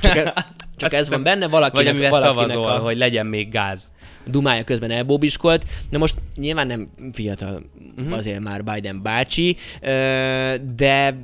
[0.01, 0.33] csak,
[0.77, 3.91] csak ez van benne, valakinek, Vagy amivel valakinek szavazol, a hogy legyen még gáz.
[4.25, 5.65] Dumája közben elbóbiskolt.
[5.89, 7.63] Na most nyilván nem fiatal
[7.97, 8.17] uh-huh.
[8.17, 9.55] azért már Biden bácsi,
[10.75, 11.15] de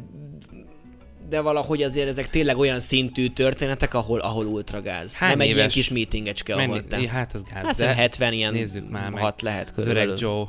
[1.29, 5.15] de valahogy azért ezek tényleg olyan szintű történetek, ahol, ahol ultragáz.
[5.15, 5.73] Hány nem egy ilyen éves?
[5.73, 7.09] kis meetingecske, ahol te...
[7.09, 9.21] Hát az gáz, Hát de 70 ilyen nézzük már meg.
[9.21, 10.15] 6 lehet az öreg körülbelül.
[10.19, 10.45] Joe.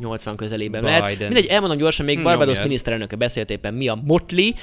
[0.00, 1.00] 80 közelében Biden.
[1.00, 1.18] lehet.
[1.18, 2.66] Mindegy, elmondom gyorsan, még Hm, Barbados nyomjad.
[2.66, 4.54] miniszterelnöke beszélt éppen mi a Motli,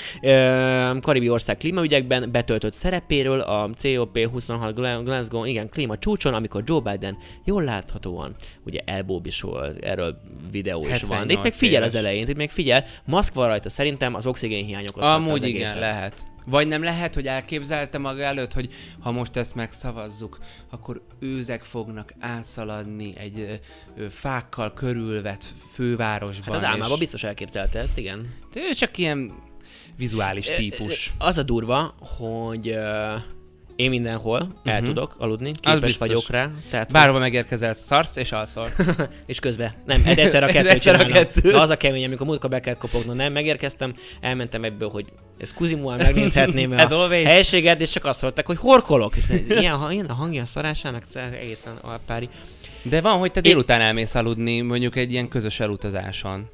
[1.02, 7.17] karibi ország klímaügyekben betöltött szerepéről a COP26 Gla- Glasgow, igen, klíma csúcson, amikor Joe Biden
[7.45, 10.17] jól láthatóan ugye elbóbisol, erről
[10.52, 10.91] videó is van.
[10.91, 12.06] 78 Itt még figyel az éves.
[12.06, 15.80] elején, itt még figyel, maszk van rajta, szerintem az oxigénhiány okozhatta Amúgy az igen, egészet.
[15.80, 16.13] lehet.
[16.49, 22.13] Vagy nem lehet, hogy elképzelte maga előtt, hogy ha most ezt megszavazzuk, akkor őzek fognak
[22.19, 23.53] átszaladni egy ö,
[24.01, 26.53] ö, fákkal körülvett fővárosban.
[26.53, 28.33] Hát az álmában és- biztos elképzelte ezt, igen.
[28.53, 29.31] De ő csak ilyen
[29.95, 31.13] vizuális típus.
[31.17, 33.21] Az a durva, hogy uh,
[33.78, 34.86] én mindenhol el Mhm.
[34.86, 36.52] tudok aludni, képes vagyok rá.
[36.70, 38.70] Tehát, Bárhova megérkezel, szarsz és alszol.
[39.26, 39.72] és közben.
[39.86, 41.13] Nem, egy egyszer a kettő egyszer a csinálom.
[41.24, 41.52] kettő.
[41.52, 45.06] Na, az a kemény, amikor múltkor be kellett kopognom, nem, megérkeztem, elmentem ebből, hogy
[45.38, 47.26] ez kuzimuán megnézhetném As a always.
[47.26, 49.16] helységet, és csak azt hallották, hogy horkolok.
[49.16, 52.30] És ilyen, ilyen a hangja a szarásának, ez egészen alpári.
[52.84, 56.50] De van, hogy te Én- délután elmész aludni, mondjuk egy ilyen közös elutazáson.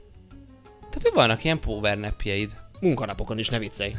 [0.80, 2.52] Tehát, hogy vannak ilyen powernapjeid.
[2.80, 3.92] Munkanapokon is, ne viccelj.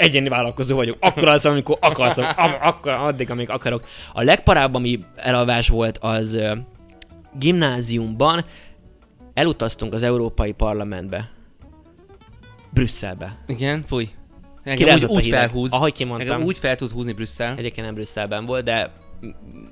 [0.00, 2.18] Egyéni vállalkozó vagyok, akkor az, amikor akarsz,
[2.60, 3.84] akkor, addig, amíg akarok.
[4.12, 6.56] A legparább, ami elalvás volt, az ö,
[7.38, 8.44] gimnáziumban
[9.34, 11.30] elutaztunk az Európai Parlamentbe.
[12.70, 13.36] Brüsszelbe.
[13.46, 14.08] Igen, fúj.
[14.62, 15.72] Engem úgy, úgy felhúz.
[15.72, 17.54] Ahogy Engem kimondtam, úgy fel tud húzni Brüsszel.
[17.56, 18.92] egyébként nem Brüsszelben volt, de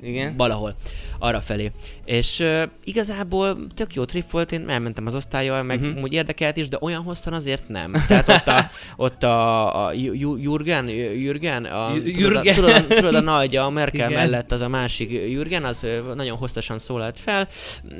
[0.02, 0.36] Igen.
[0.36, 0.74] valahol
[1.18, 1.72] arra felé.
[2.04, 5.88] És uh, igazából tök jó trip volt, én elmentem az osztályjal, meg Mhm.
[5.88, 6.02] uh-huh.
[6.02, 7.92] úgy érdekelt is, de olyan hosszan azért nem.
[8.08, 8.70] Tehát ott a,
[9.04, 12.54] ott a, a Jürgen, Jürgen, a, Jürgen.
[12.54, 14.20] tudod, a, tudod, a nagy, a Merkel Igen.
[14.22, 17.48] mellett az a másik Jürgen, az nagyon hosszasan szólalt fel,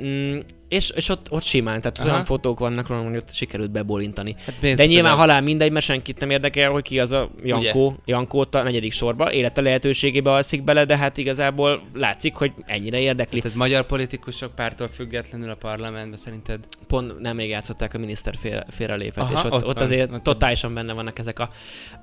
[0.03, 2.09] mm, és, és ott, ott simán, tehát Aha.
[2.09, 4.35] olyan fotók vannak róla, hogy ott sikerült bebolintani.
[4.45, 8.39] Hát De nyilván halál mindegy, mert senkit nem érdekel, hogy ki az a Jankó, Jankó
[8.39, 13.41] ott a negyedik sorba, élete lehetőségébe alszik bele, de hát igazából látszik, hogy ennyire érdekli.
[13.41, 16.59] Tehát magyar politikusok pártól függetlenül a parlamentben szerinted?
[16.87, 20.73] Pont nemrég játszották a miniszter fél, félrelépet, Aha, és ott, ott van, azért ott totálisan
[20.73, 21.49] benne vannak ezek a,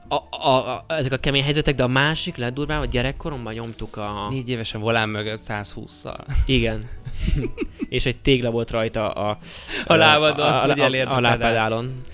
[0.09, 4.27] a, a, a, ezek a kemény helyzetek, de a másik legdurvább, hogy gyerekkoromban nyomtuk a...
[4.31, 6.19] Négy évesen volán mögött 120-szal.
[6.47, 6.89] Igen.
[7.89, 9.39] és egy tégla volt rajta a...
[9.87, 11.21] A lábadon, a, a, a, a, a a pedál.
[11.21, 12.05] lábpedálon.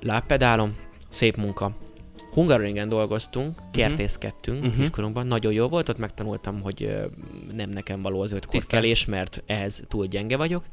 [0.00, 0.76] Lábpedálon.
[1.08, 1.70] Szép munka.
[2.32, 3.70] Hungaroringen dolgoztunk, Mhm.
[3.70, 4.66] kertészkedtünk Mhm.
[4.66, 4.82] uh-huh.
[4.82, 6.96] kiskorunkban, nagyon jó volt, ott megtanultam, hogy
[7.54, 8.60] nem nekem való az öt Tisztán.
[8.60, 10.64] korkelés, mert ehhez túl gyenge vagyok.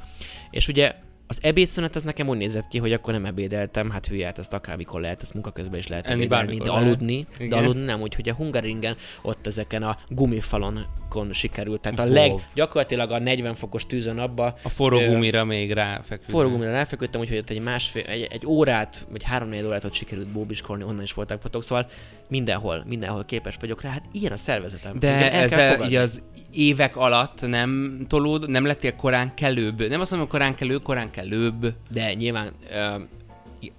[0.52, 0.96] És ugye
[1.28, 4.54] az ebédszünet az nekem úgy nézett ki, hogy akkor nem ebédeltem, hát hülye, hát ezt
[4.54, 6.84] akármikor lehet, ezt munka közben is lehet Enni ebédelni, de lehet.
[6.84, 7.58] aludni, de Igen.
[7.64, 13.20] aludni nem, úgyhogy a Hungaroringen ott ezeken a gumifalonkon sikerült, tehát a leg, gyakorlatilag a
[13.20, 16.32] 40 fokos tűzön abba A forró Ö, gumira még ráfeküdve.
[16.32, 20.28] Forró gumira ráfeküdtem, úgyhogy ott egy másfél, egy, egy órát, vagy három órát ott sikerült
[20.28, 21.88] bóbiskolni, onnan is voltak fotók, szóval
[22.28, 23.90] mindenhol, mindenhol képes vagyok rá.
[23.90, 25.00] Hát ilyen a szervezetem.
[25.00, 29.90] De ezzel így az évek alatt nem tolód, nem lettél korán kelőbb.
[29.90, 32.54] Nem azt mondom, korán kelő, korán kelőbb De nyilván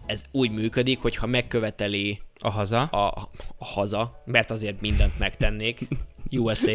[0.06, 2.82] ez úgy működik, hogyha megköveteli a haza.
[2.82, 3.06] a,
[3.58, 5.88] a haza, mert azért mindent megtennék,
[6.30, 6.72] USA.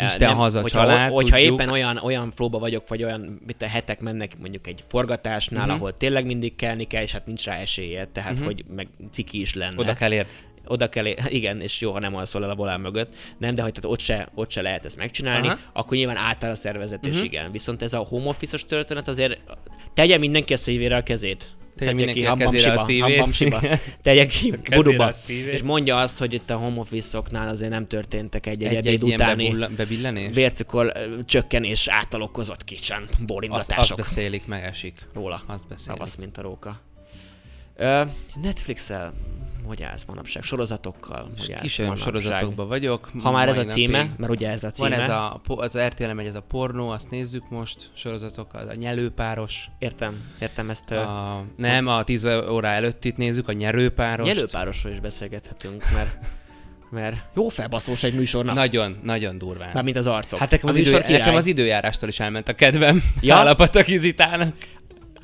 [0.00, 1.60] Isten haza, hogyha, család, hogyha tudjuk.
[1.60, 5.76] éppen olyan, olyan flóba vagyok, vagy olyan mit a hetek mennek mondjuk egy forgatásnál, uh-huh.
[5.76, 8.46] ahol tényleg mindig kelni kell, és hát nincs rá esélye, tehát uh-huh.
[8.46, 9.80] hogy meg ciki is lenne.
[9.80, 10.30] Oda kell érni.
[10.68, 13.72] Oda kell, igen, és jó, ha nem alszol el a volán mögött, nem, de hogy
[13.72, 15.58] tehát ott se, ott se lehet ezt megcsinálni, Aha.
[15.72, 17.24] Akkor nyilván átáll a szervezet, és Mhm.
[17.24, 17.50] igen.
[17.52, 19.40] Viszont ez a home office történet azért
[19.94, 21.52] tegye mindenki a szívére a kezét.
[21.76, 23.24] Tegye mindenki ki a kezére a szívét.
[24.02, 25.12] Tegye ki buduba.
[25.26, 29.54] És mondja azt, hogy itt a home office-oknál azért nem történtek egy-egy, Egy, egy utáni
[29.76, 30.34] bebillenés?
[30.34, 34.98] vércukor ö, csökkenés által okozott kicsen azt, azt bólintatások beszélik, megesik.
[35.14, 35.42] róla.
[35.46, 35.96] Azt beszélik.
[35.98, 36.80] Szavasz, mint a róka.
[37.76, 38.02] Ö,
[38.42, 39.12] Netflix-el
[39.66, 40.42] hogy állsz manapság?
[40.42, 41.30] Sorozatokkal?
[41.38, 43.10] Hogy állsz Kisebb sorozatokban vagyok.
[43.22, 44.18] Ha már ez a címe, napig.
[44.18, 44.88] mert ugye ez a címe.
[44.88, 48.74] Van ez a, az RTL megy ez a pornó, azt nézzük most, sorozatok, az a
[48.74, 49.70] nyelőpáros.
[49.78, 50.90] Értem, értem ezt.
[50.90, 51.44] A...
[51.56, 54.26] Nem, a 10 óra előtt itt nézzük, a nyerőpáros.
[54.26, 56.18] Nyelőpárosról is beszélgethetünk, mert,
[56.90, 58.54] mert jó felbaszós egy műsornak.
[58.54, 59.70] Nagyon, nagyon durván.
[59.74, 60.38] Mármint az arcok.
[60.38, 62.96] Hát nekem az, A idő, nekem az időjárástól is elment a kedvem.
[62.96, 63.02] Ja?
[63.20, 63.36] Ja?
[63.36, 63.88] Állapatak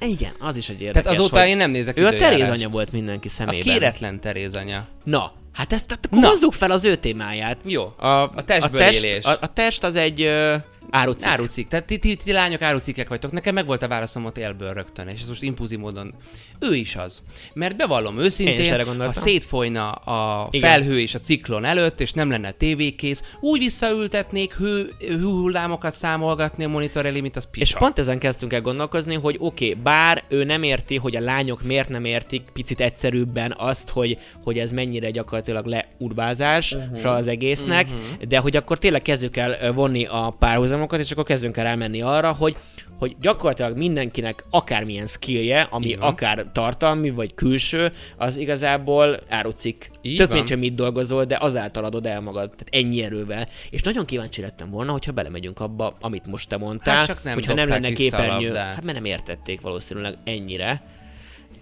[0.01, 2.17] Igen, az is egy érdekes, Tehát azóta hogy én nem nézek Ő a.
[2.17, 3.61] Teréz anya volt mindenki A szemében.
[3.61, 4.87] kéretlen Teréz anya.
[5.05, 7.57] Na, hát ezt tehát hozzuk fel az ő témáját.
[7.65, 7.83] Jó.
[7.97, 9.25] A, A testből a test, élés.
[9.25, 10.55] A, a test az egy uh,
[10.91, 11.29] árucik.
[11.29, 11.69] Árucik.
[11.69, 13.33] Tehát ti, ti, ti lányok árucikkek vagytok.
[13.33, 16.15] Nekem meg volt a válaszom ott élből rögtön, és ez most impulzív módon.
[16.59, 17.23] Ő is az.
[17.55, 20.71] Mert bevallom őszintén, ha szétfolyna a Igen.
[20.71, 26.69] felhő és a ciklon előtt, és nem lenne tévékész, úgy visszaültetnék hő, hőhullámokat számolgatni a
[26.69, 27.63] monitor elé, mint az picsa.
[27.65, 31.21] És pont ezen kezdtünk el gondolkozni, hogy oké, okay, bár ő nem érti, hogy a
[31.21, 37.13] lányok miért nem értik picit egyszerűbben azt, hogy, hogy ez mennyire gyakorlatilag leurbázás uh-huh.
[37.13, 38.29] az egésznek, uh-huh.
[38.29, 40.35] de hogy akkor tényleg kezdjük el vonni a
[40.75, 42.57] párhuzamokat, és akkor kezdünk el elmenni arra, hogy
[42.99, 46.09] hogy gyakorlatilag mindenkinek akármilyen skillje, ami van.
[46.09, 49.91] akár tartalmi vagy külső, az igazából árucik.
[50.03, 52.51] Így Tök hogy mit dolgozol, de azáltal adod el magad.
[52.51, 53.49] Tehát ennyi erővel.
[53.71, 56.97] És nagyon kíváncsi lettem volna, hogyha belemegyünk abba, amit most te mondtál.
[56.97, 58.55] Hát csak nem hogyha nem lenne képernyő.
[58.55, 60.83] Hát mert nem értették valószínűleg ennyire.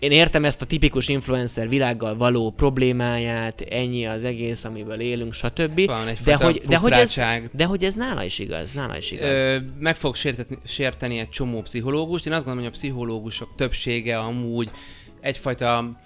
[0.03, 5.87] Én értem ezt a tipikus influencer világgal való problémáját, ennyi az egész, amiből élünk, stb.
[5.87, 7.15] Van De hogy, de, hogy ez,
[7.53, 9.29] de hogy ez nála is igaz, nála is igaz.
[9.29, 12.27] Ö, meg fog sérteni, sérteni egy csomó pszichológust.
[12.27, 14.71] Én azt gondolom, hogy a pszichológusok többsége amúgy
[15.21, 16.01] egyfajta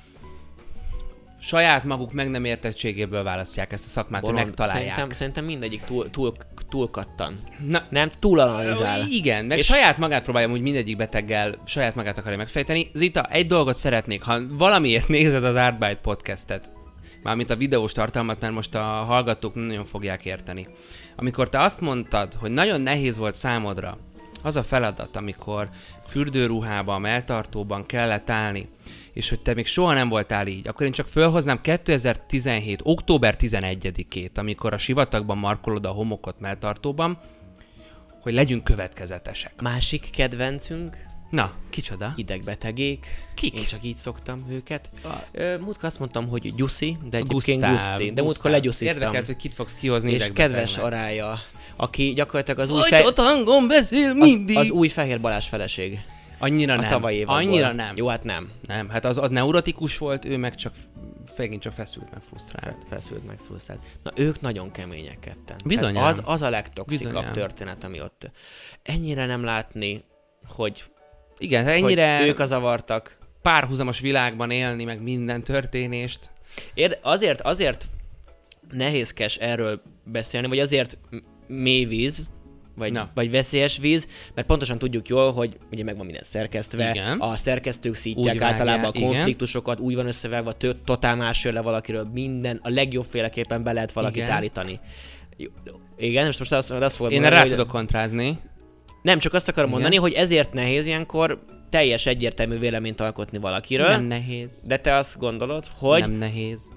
[1.41, 4.47] saját maguk meg nem értettségéből választják ezt a szakmát, hogy Bolond.
[4.49, 4.89] megtalálják.
[4.95, 6.33] Szerintem, szerintem mindegyik túl, túl,
[6.69, 7.39] túl kattan.
[7.67, 9.07] Na, Nem, túl analizál.
[9.09, 12.91] igen, meg És- saját magát próbálja úgy mindegyik beteggel, saját magát akarja megfejteni.
[12.93, 16.71] Zita, egy dolgot szeretnék, ha valamiért nézed az Artbyte podcastet,
[17.23, 20.69] mármint a videós tartalmat, mert most a hallgatók nagyon fogják érteni.
[21.17, 23.99] Amikor te azt mondtad, hogy nagyon nehéz volt számodra
[24.43, 25.69] az a feladat, amikor
[26.07, 28.69] fürdőruhában, melltartóban kellett állni,
[29.17, 32.81] és hogy te még soha nem voltál így, akkor én csak fölhoznám 2017.
[32.83, 37.19] október 11-ét, amikor a sivatagban markolod a homokot melltartóban,
[38.21, 39.63] hogy legyünk következetesek.
[39.63, 40.97] Másik kedvencünk,
[41.31, 42.13] Na, kicsoda?
[42.17, 43.07] idegbetegék.
[43.35, 43.55] Kik?
[43.55, 44.91] Én csak így szoktam őket.
[45.05, 48.13] A- Múltkor azt mondtam, hogy Gyuszi, de egyébként Gusztáv, Guszti.
[48.13, 49.01] De múltkor legyusziztam.
[49.01, 51.39] Érdekelt, hogy kit fogsz kihozni És kedves arája,
[51.77, 52.97] aki gyakorlatilag az új, fe...
[52.97, 54.57] Folytott hangon beszél az, mindig.
[54.57, 56.01] az új Fehér Balázs feleség.
[56.39, 57.09] Annyira A nem.
[57.09, 57.35] évadból.
[57.37, 57.97] Annyira nem.
[57.97, 58.51] Jó, hát nem.
[58.67, 60.73] Nem, hát az, az neurotikus volt, ő meg csak
[61.37, 62.77] megint csak feszült, meg frusztrált.
[62.79, 63.81] Fe- Feszült meg frusztrált.
[64.03, 65.57] Na, ők nagyon kemények ketten.
[65.69, 67.33] Tehát Az, az a legtoxikabb Bizonyám.
[67.33, 68.31] történet, ami ott.
[68.83, 70.05] Ennyire nem látni,
[70.49, 70.85] hogy,
[71.39, 73.17] Igen, hát hogy ennyire ők a zavartak.
[73.43, 76.31] párhuzamos világban élni, meg minden történést.
[76.75, 77.87] Ér, azért, azért
[78.71, 80.99] nehézkes erről beszélni, vagy azért
[81.47, 82.23] mély víz,
[82.77, 83.11] vagy, Na.
[83.15, 87.19] vagy veszélyes víz, mert pontosan tudjuk jól, hogy ugye meg van minden szerkesztve, Igen.
[87.21, 89.09] a szerkesztők szítják Úgy általában a igen.
[89.11, 93.93] konfliktusokat, úgy van összevágva, tö- totál más jön le valakiről, minden, a legjobbféleképpen be lehet
[93.93, 94.31] valakit Igen.
[94.31, 94.81] állítani.
[95.97, 98.39] Igen, most, most azt, azt fogod Én mondani, rá hogy- tudok kontrázni.
[99.03, 99.81] Nem, csak azt akarom Igen.
[99.83, 104.51] mondani, hogy ezért nehéz ilyenkor teljes egyértelmű véleményt alkotni valakiről, Nem nehéz.
[104.65, 106.71] de te azt gondolod, hogy Nem nehéz.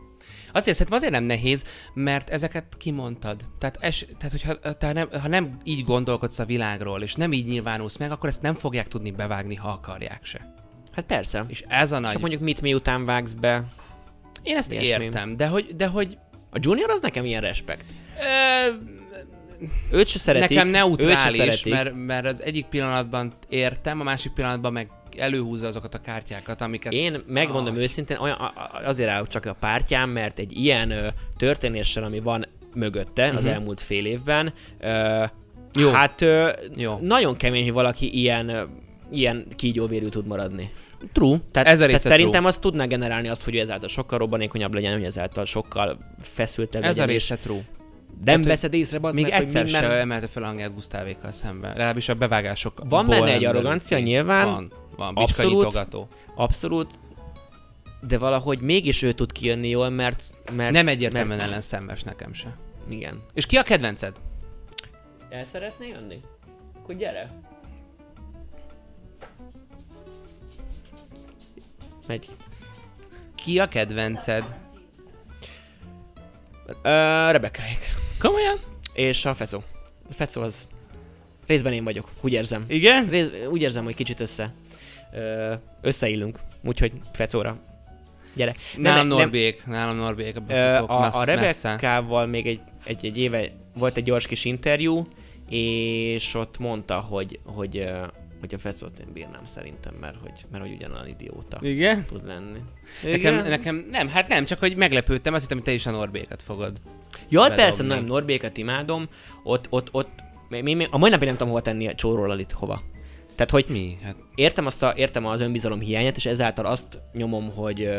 [0.54, 3.42] Azért szerintem azért nem nehéz, mert ezeket kimondtad.
[3.60, 7.46] Tehát, es, tehát hogyha te nem, ha nem így gondolkodsz a világról, és nem így
[7.48, 10.54] nyilvánulsz meg, akkor ezt nem fogják tudni bevágni, ha akarják se.
[10.92, 11.46] Hát persze.
[11.48, 12.12] És ez a nagy...
[12.12, 13.64] Csak mondjuk mit miután vágsz be.
[14.44, 15.04] Én ezt ilyesmi.
[15.04, 16.18] értem, de hogy, de hogy
[16.50, 17.86] A Junior az nekem ilyen respekt.
[18.20, 18.74] ö,
[19.92, 20.50] Őt se szeretik.
[20.58, 21.74] nekem őt se neutrális, szeretik.
[21.74, 26.94] mert, mert az egyik pillanatban értem, a másik pillanatban meg előhúzza azokat a kártyákat, amiket...
[26.94, 27.82] Én megmondom Ah.
[27.82, 32.46] őszintén, olyan, a- a- azért állok csak a pártyám, mert egy ilyen történéssel, ami van
[32.74, 33.54] mögötte az Mhm.
[33.54, 35.24] elmúlt fél évben, ö,
[35.80, 35.92] Jó.
[35.92, 36.98] hát ö, Jó.
[37.02, 38.68] nagyon kemény, hogy valaki ilyen
[39.12, 40.70] ilyen kígyóvérű tud maradni.
[41.12, 41.38] True.
[41.52, 42.48] Tehát, ez a tehát szerintem true.
[42.48, 47.00] azt tudná generálni azt, hogy ezáltal sokkal robbanékonyabb legyen, hogy ezáltal sokkal feszültebb Ez a
[47.00, 47.62] legyen, és része true.
[48.26, 50.00] Nem hogy veszed észre, az Még meg, egyszer hogy sem minden...
[50.00, 51.70] emelte fel a hangját Gusztávékkal szemben.
[51.72, 52.82] Legalábbis a bevágások.
[52.90, 54.46] Van benne egy arrogancia, nyilván.
[54.46, 55.78] Van, van, Abszolút.
[56.36, 56.90] Abszolút.
[58.02, 60.24] De valahogy mégis ő tud kijönni jól, mert...
[60.52, 62.58] mert Nem egyértelműen mert, ellen szemes nekem se.
[62.90, 63.24] Igen.
[63.34, 64.16] És ki a kedvenced?
[65.30, 66.22] El szeretné jönni?
[66.78, 67.32] Akkor gyere.
[72.08, 72.30] Megy.
[73.36, 74.44] Ki a kedvenced?
[76.82, 76.90] Ö,
[77.32, 77.80] Rebekáik.
[78.20, 78.58] Komolyan?
[78.94, 79.64] És a Fecó.
[80.10, 80.68] A Fecó az...
[81.48, 82.66] Részben én vagyok, úgy érzem.
[82.68, 83.10] Igen?
[83.10, 84.54] Rész, úgy érzem, hogy kicsit össze...
[85.82, 86.40] Összeillünk.
[86.64, 87.58] Úgyhogy Fecóra.
[88.34, 88.56] Gyere.
[88.78, 90.36] Nálam Norbék, nálam Norbék,
[90.88, 91.24] a messz, a.
[91.24, 95.08] Rebekkával még egy, egy, egy éve volt egy gyors kis interjú,
[95.50, 97.90] és ott mondta, hogy, hogy,
[98.40, 102.06] hogy a Fecót én bírnám szerintem, mert hogy, mert hogy ugyanolyan idióta Igen?
[102.06, 102.60] tud lenni.
[103.04, 106.42] Nekem, nekem, nem, hát nem, csak hogy meglepődtem, azt hittem, hogy te is a Norbéket
[106.44, 106.82] fogod.
[107.30, 107.64] Jaj, bedobni.
[107.64, 109.10] persze, nem, Norbéket imádom,
[109.44, 110.10] ott, ott, ott,
[110.50, 112.82] mi, mi, mi, a mai napig nem tudom hova tenni a csóról itt hova.
[113.40, 113.98] Tehát, hogy Mi?
[114.04, 117.90] Hát értem, azt a, értem az önbizalom hiányát, és ezáltal azt nyomom, hogy,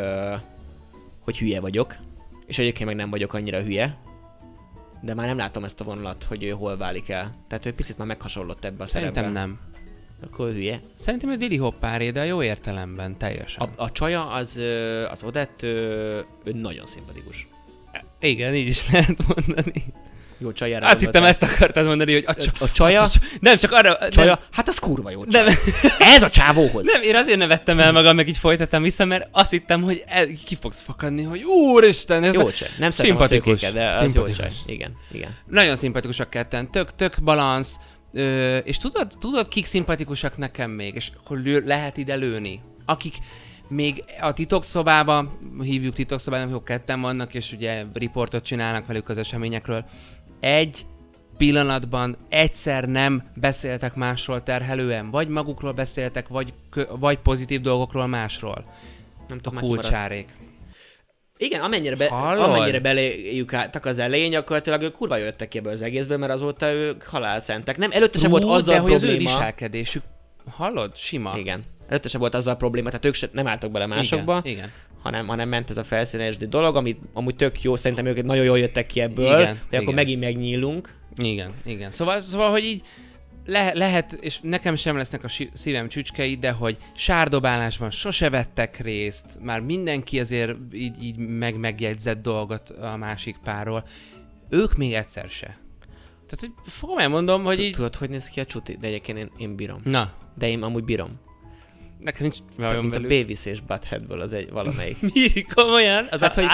[1.21, 1.97] hogy hülye vagyok,
[2.47, 3.99] és egyébként meg nem vagyok annyira hülye,
[5.01, 7.35] de már nem látom ezt a vonalat, hogy ő hol válik el.
[7.49, 9.39] Tehát ő picit már meghasonlott ebbe a szerintem szerepbe.
[9.39, 9.61] nem.
[10.25, 10.81] Akkor hülye.
[10.95, 13.69] Szerintem ő Dili Hoppáré, de a jó értelemben, teljesen.
[13.77, 14.61] A, a csaja, az,
[15.11, 17.49] az Odett, ő nagyon szimpatikus.
[18.19, 19.85] Igen, így is lehet mondani.
[20.43, 20.87] Jó csajára.
[20.87, 23.05] Azt hittem, ezt akartad mondani, hogy a, A, csa- a csaja,
[23.41, 24.09] Nem, csak arra...
[24.09, 25.45] csaja, Nem, hát az kurva jó csaj.
[25.45, 25.55] nem,
[25.99, 26.87] Ez a csávóhoz.
[26.87, 30.27] nem, én azért nevettem el magam, meg így folytattam vissza, mert azt hittem, hogy el,
[30.45, 32.53] ki fogsz fakadni, hogy úristen, ez Jó a...
[32.53, 32.69] csaj.
[32.79, 33.61] Nem a Szimpatikus.
[33.61, 34.39] szőkéket, de az Szimpatikus.
[34.39, 34.53] jó csaj.
[34.67, 35.37] Igen, igen.
[35.47, 37.77] Nagyon szimpatikusak ketten, tök, tök balansz,
[38.13, 42.61] ö, és tudod, tudod, kik szimpatikusak nekem még, és akkor lő, lehet ide lőni.
[42.87, 43.15] Akik
[43.69, 49.85] még a titokszobába, hívjuk titokszobába, amikor ketten vannak, és ugye riportot csinálnak velük az eseményekről,
[50.41, 50.85] egy
[51.37, 56.53] pillanatban egyszer nem beszéltek másról terhelően, vagy magukról beszéltek, vagy,
[56.99, 58.65] vagy pozitív dolgokról másról.
[59.29, 59.81] Nem A tudom, kimaradt.
[59.89, 60.29] kulcsárék.
[61.37, 62.45] Igen, amennyire, be, Hallod?
[62.45, 66.73] amennyire beléjük álltak az elején, gyakorlatilag ők kurva jöttek ki ebből az egészből, mert azóta
[66.73, 67.77] ők halálszentek.
[67.77, 69.31] Nem, előtte sem volt azzal de hogy az ő probléma.
[69.31, 70.03] viselkedésük,
[70.51, 71.33] hallod, sima.
[71.39, 71.65] Igen.
[71.89, 74.73] Előtte sem volt azzal probléma, tehát ők se, nem álltak bele másokba, Igen, igen.
[75.03, 78.59] Hanem, hanem ment ez a felszínes dolog, amit amúgy tök jó, szerintem ők nagyon jól
[78.59, 79.83] jöttek ki ebből, Igen, hogy igen.
[79.83, 80.95] akkor megint megnyílunk.
[81.17, 81.91] Igen, igen.
[81.91, 82.83] Szóval, szóval hogy így
[83.47, 89.27] le, lehet, és nekem sem lesznek a szívem csücskei, de hogy sárdobálásban sose vettek részt,
[89.43, 93.85] már mindenki azért így, így meg megjegyzett dolgot a másik párról.
[94.49, 95.59] Ők még egyszer se.
[96.27, 97.73] Tehát, hogy fogom elmondom, hogy így...
[97.73, 98.77] Tudod, hogy néz ki a csuti?
[98.81, 99.81] De egyébként én, én bírom.
[99.85, 101.21] Na, De én amúgy bírom.
[102.05, 103.09] Nekem nincs bajom mint a velük.
[103.09, 104.97] Beavis és Buttheadből az egy valamelyik.
[105.15, 105.43] Mi?
[105.55, 106.07] Komolyan?
[106.11, 106.51] Az Hát, a, hogy-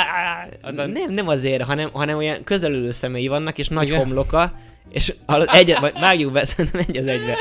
[0.63, 0.87] az a...
[0.87, 3.99] Nem, nem azért, hanem, hanem olyan közelülő szemei vannak, és nagy Igen.
[3.99, 4.53] homloka,
[4.91, 7.37] és al- egy, vagy vágjuk be, szerintem egy az egybe.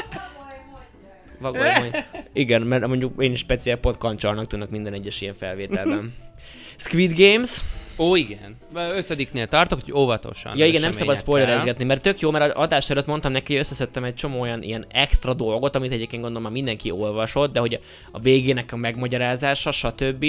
[1.40, 1.98] Vagoly, mondj.
[2.34, 6.14] Igen, mert mondjuk én is speciál podkancsalnak tudnak minden egyes ilyen felvételben.
[6.78, 7.60] Squid Games.
[7.98, 8.58] Ó, igen.
[8.74, 10.58] Ötödiknél tartok, hogy óvatosan.
[10.58, 14.04] Ja igen, nem szabad spoilerezgetni, mert tök jó, mert adás előtt mondtam neki, hogy összeszedtem
[14.04, 17.80] egy csomó olyan ilyen extra dolgot, amit egyébként gondolom már mindenki olvasott, de hogy
[18.12, 20.26] a, végének a megmagyarázása, stb.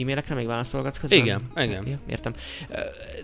[0.00, 1.18] E-mailekre még válaszolgatsz közben?
[1.18, 1.86] Igen, igen.
[1.86, 2.34] Ja, értem.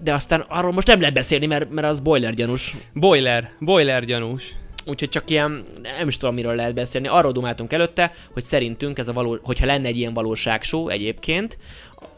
[0.03, 2.75] De aztán arról most nem lehet beszélni, mert, mert az boiler gyanús.
[2.93, 4.55] Boiler, boiler gyanús.
[4.89, 5.65] Úgyhogy csak ilyen,
[5.99, 7.09] nem is tudom, miről lehet beszélni.
[7.09, 11.59] Arról dumáltunk előtte, hogy szerintünk ez a való, hogyha lenne egy ilyen valóságshow egyébként,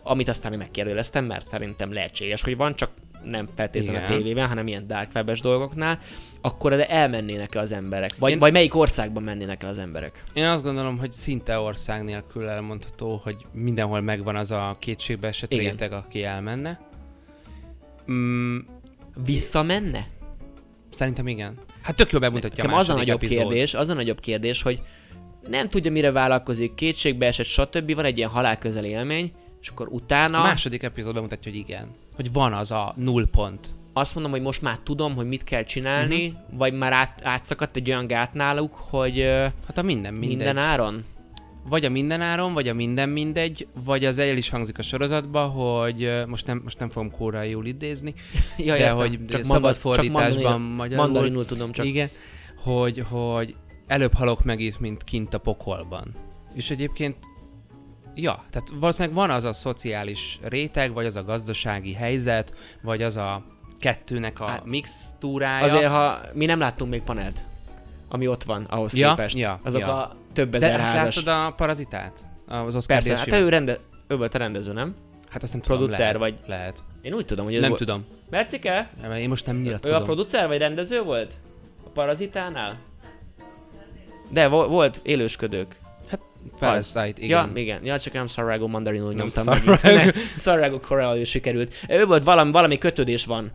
[0.03, 2.91] amit aztán én megkérdeztem, mert szerintem lehetséges, hogy van, csak
[3.25, 4.17] nem feltétlenül a Igen.
[4.19, 5.99] tévében, hanem ilyen dark webes dolgoknál,
[6.41, 8.11] akkor de elmennének-e az emberek?
[8.19, 10.25] Vagy, Én- vagy melyik országban mennének el az emberek?
[10.33, 15.93] Én azt gondolom, hogy szinte ország nélkül elmondható, hogy mindenhol megvan az a kétségbeesett réteg,
[15.93, 16.81] aki elmenne.
[18.11, 18.59] Mm,
[19.25, 20.07] Visszamenne?
[20.91, 21.55] szerintem igen.
[21.83, 23.39] Hát tök jó bemutatja Nekem a az a nagyobb epizód.
[23.39, 24.81] kérdés, az a nagyobb kérdés, hogy
[25.49, 27.95] nem tudja mire vállalkozik, kétségbe esett, stb.
[27.95, 31.89] Van egy ilyen halálközeli élmény, és akkor utána A második epizód bemutatja, hogy igen.
[32.17, 33.69] Hogy van az a null pont.
[33.93, 36.59] azt mondom, hogy most már tudom, hogy mit kell csinálni, uh-huh.
[36.59, 39.21] vagy már át, átszakadt egy olyan gát náluk, hogy
[39.67, 40.29] Hát a minden mindegy.
[40.37, 41.05] minden áron?
[41.69, 46.23] Vagy a mindenáron, vagy a minden mindegy, vagy az el is hangzik a sorozatba, hogy
[46.27, 48.15] most nem, most nem fogom kóra jól idézni,
[48.59, 48.97] Ja, de értem.
[48.97, 51.05] hogy Csak szabad mandar- fordításban csak magyarul.
[51.05, 51.87] Mandarinul tudom csak.
[51.87, 52.11] Igen,
[52.63, 53.55] hogy, hogy
[53.87, 56.15] előbb halok meg itt, mint kint a pokolban.
[56.55, 57.17] És egyébként,
[58.21, 63.17] ja, tehát valószínűleg van az a szociális réteg, vagy az a gazdasági helyzet, vagy az
[63.17, 63.43] a
[63.81, 65.65] kettőnek a Hát, mixtúrája.
[65.65, 67.45] Azért, ha mi nem láttunk még panelt,
[68.09, 69.37] ami ott van ahhoz Ja, képest.
[69.37, 70.03] ja, Azok ja.
[70.03, 71.25] a több De ezer hát házas.
[71.25, 72.19] látod a parazitát?
[72.47, 73.79] Az Oscar Persze, hát ő, rende,
[74.09, 74.95] ő volt a rendező, nem?
[75.31, 76.83] Hát azt nem tudom, producer lehet, vagy- Lehet.
[77.03, 77.81] Én úgy tudom, hogy ez Nem volt.
[77.83, 78.05] tudom.
[78.31, 78.91] Mercike?
[79.03, 80.05] Mert Én most nem Ő a nyilatkozom.
[80.05, 81.33] producer vagy rendező volt?
[81.85, 82.79] A Parazitánál?
[84.31, 85.77] De vo- volt élősködők.
[86.59, 87.51] Parasite, igen.
[87.55, 87.85] Ja, igen.
[87.85, 90.15] Ja, csak nem Sarrago mandarinul Nem nyomtam megint.
[90.37, 91.75] Sarrago Corral sikerült.
[91.89, 93.53] Ő volt valami, valami kötődés van.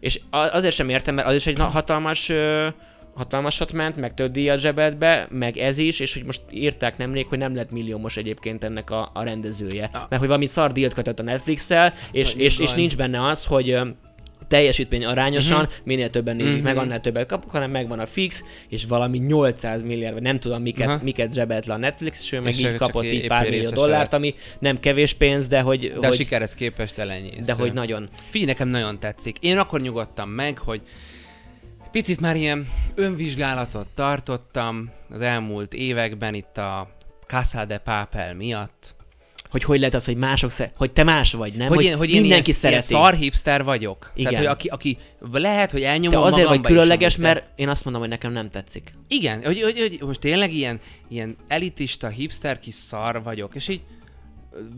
[0.00, 2.32] És azért sem értem, mert az is egy hatalmas
[3.14, 7.38] hatalmasat ment, meg több díjat zsebedbe, meg ez is, és hogy most írták nemrég, hogy
[7.38, 9.84] nem lett milliómos egyébként ennek a, a rendezője.
[9.92, 9.92] Ah.
[9.92, 13.78] Mert hogy valami szar díjat kötött a Netflix-el, és, és, és nincs benne az, hogy
[14.54, 15.70] teljesítmény arányosan, Mhm.
[15.84, 16.62] minél többen nézik Mhm.
[16.64, 20.62] meg, annál többet kapok, hanem megvan a fix, és valami 800 milliárd, vagy nem tudom
[20.62, 20.98] miket, Aha.
[21.02, 24.12] miket zsebelt le a Netflix, és ő meg És így kapott így pár millió dollárt,
[24.12, 24.20] lett.
[24.20, 27.40] ami nem kevés pénz, de hogy, De a hogy, sikerhez képest elenyésző.
[27.44, 28.08] de hogy nagyon.
[28.30, 29.36] Figyelj, nekem nagyon tetszik.
[29.40, 30.80] Én akkor nyugodtam meg, hogy
[31.90, 36.88] picit már ilyen önvizsgálatot tartottam az elmúlt években itt a
[37.26, 38.93] Casa de Papel miatt.
[39.54, 41.68] Hogy hogy lehet az, hogy mások szer- hogy te más vagy, nem?
[41.68, 43.04] Hogy, én, hogy én mindenki ilyen, ilyen szereti.
[43.04, 44.12] szar hipster vagyok.
[44.14, 44.32] Igen.
[44.32, 44.98] Tehát, hogy aki, aki
[45.32, 48.32] lehet, hogy te elnyomom azért vagy is, különleges, te- mert én azt mondom, hogy nekem
[48.32, 48.92] nem tetszik.
[49.08, 53.80] Igen, hogy, hogy, hogy most tényleg ilyen, ilyen elitista, hipster kis szar vagyok, és így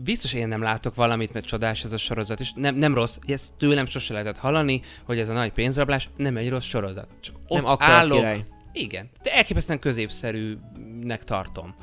[0.03, 3.53] biztos én nem látok valamit, mert csodás ez a sorozat, és nem, nem rossz, ezt
[3.57, 7.07] tőlem sose lehetett hallani, hogy ez a nagy pénzrablás nem egy rossz sorozat.
[7.19, 8.45] Csak ott Nem akkora állok, király.
[8.71, 11.75] igen, de elképesztően középszerűnek tartom.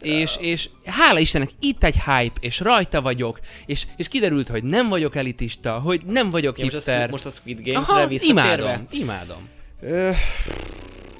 [0.00, 4.88] És, és hála Istennek itt egy hype, és rajta vagyok, és, és kiderült, hogy nem
[4.88, 6.96] vagyok elitista, hogy nem vagyok Ja, most, a, hipster.
[6.96, 8.42] Squid- most a Squid Games-re Aha, visszatérve.
[8.42, 9.48] imádom, imádom.
[9.80, 10.10] Ö,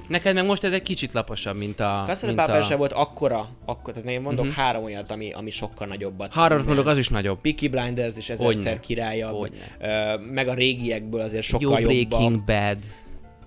[0.09, 2.03] Neked meg most ez egy kicsit laposabb, mint a...
[2.07, 2.63] Castle mint a...
[2.63, 4.55] sem volt akkora, akkor, tehát én mondok Mhm.
[4.55, 6.35] három olyat, ami, ami sokkal nagyobbat.
[6.35, 7.41] Horror mondok, az is nagyobb.
[7.41, 9.57] Peaky Blinders is ezerszer királyabb, Hogyne.
[9.81, 12.09] ö, meg a régiekből azért Jó sokkal jobbak.
[12.09, 12.79] Breaking Bad.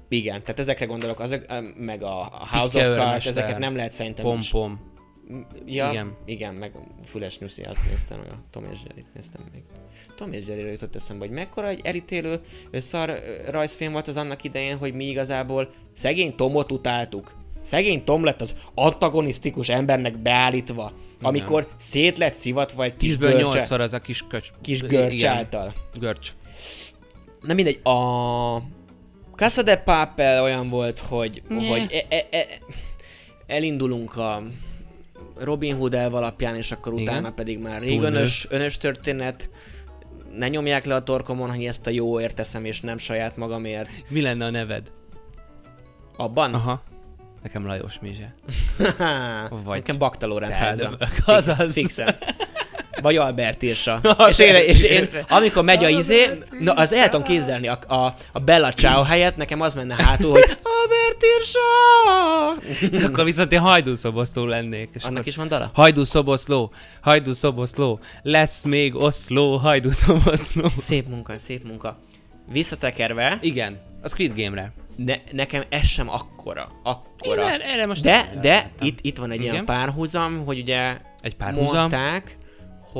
[0.09, 3.91] Igen, tehát ezekre gondolok, azok, ö, meg a House Pitke of Cards, ezeket nem lehet
[3.91, 4.49] szerintem Pom is-.
[5.29, 5.91] Ja, igen.
[5.91, 6.15] Igen.
[6.25, 9.63] igen, meg a Füles Nyuszi, azt néztem, meg a Tom és Jerry néztem még.
[10.15, 14.77] Tom és Jerry jutott eszembe, hogy mekkora egy elítélő szar rajzfilm volt az annak idején,
[14.77, 17.33] hogy mi igazából szegény Tomot utáltuk.
[17.61, 23.43] Szegény Tom lett az antagonisztikus embernek beállítva, amikor szét lett szivatva egy kis Tízből görcse,
[23.43, 24.49] nyolcszor az a kis köcs.
[24.61, 25.73] kis görcs Igen, által.
[25.99, 26.33] Görcs.
[27.41, 28.61] Na mindegy, a
[29.35, 32.47] Casa de Papel olyan volt, hogy, hogy e, e, e,
[33.45, 34.43] elindulunk a
[35.35, 37.03] Robin Hood elv alapján, és akkor Igen.
[37.03, 38.05] utána pedig már rég Túlnő.
[38.05, 39.49] önös, önös történet.
[40.37, 43.89] Ne nyomják le a torkomon, hogy ezt a jóért teszem, és nem saját magamért.
[44.07, 44.91] Mi lenne a neved?
[46.17, 46.53] Abban?
[46.53, 46.81] Aha.
[47.41, 48.33] Nekem Lajos Mizse.
[49.63, 50.97] Vagy Nekem Bakta Lórend háza.
[51.25, 51.73] Azaz.
[51.73, 52.15] Fixen.
[53.01, 53.99] Vagy Albert Irsa.
[54.29, 56.29] és, én, és én, amikor megy a izé,
[56.59, 60.31] na, az el tudom képzelni, a, a, a Bella Ciao helyett nekem az menne hátul,
[60.31, 60.41] hogy
[60.81, 61.59] Albert Irsa!
[63.07, 64.89] Akkor viszont én hajdúszoboszló lennék.
[64.93, 65.71] És Annak is van dala?
[65.73, 66.71] Hajdúszoboszló,
[67.01, 70.67] hajdúszoboszló, lesz még oszló, hajdúszoboszló.
[70.79, 71.99] Szép munka, szép munka.
[72.51, 74.71] Visszatekerve, Igen, a Squid Game-re.
[74.95, 77.41] ne, nekem ez sem akkora, akkora.
[77.41, 79.51] Én erre, erre most De, nem de itt, itt van egy Igen.
[79.53, 81.77] ilyen párhuzam, hogy ugye Egy párhuzam.
[81.79, 82.37] mondták,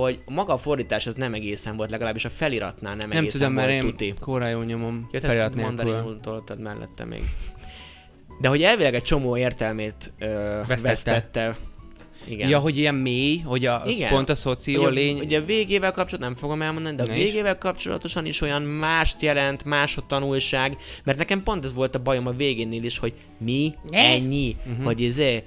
[0.01, 3.53] hogy maga a fordítás az nem egészen volt, legalábbis a feliratnál nem, Nem egészen tudom,
[3.53, 4.13] mert volt én tuti.
[4.21, 6.19] kórájól nyomom Ja, felirat nélkül.
[6.21, 7.21] toltad mellette még.
[8.41, 10.25] De hogy elvileg egy csomó értelmét ö,
[10.67, 10.81] Vesztette.
[10.81, 11.57] vesztette.
[12.27, 12.49] Igen.
[12.49, 14.09] Ja, hogy ilyen mély, hogy a, az Igen.
[14.09, 15.19] pont a szoció Ugye, lény...
[15.19, 17.23] ugye a végével kapcsolatban nem fogom elmondani, de a Ne is.
[17.23, 22.01] végével kapcsolatosan is olyan mást jelent, más a tanulság, mert nekem pont ez volt a
[22.01, 24.83] bajom a végénél is, hogy mi, ennyi, Mhm.
[24.83, 25.43] hogy izé,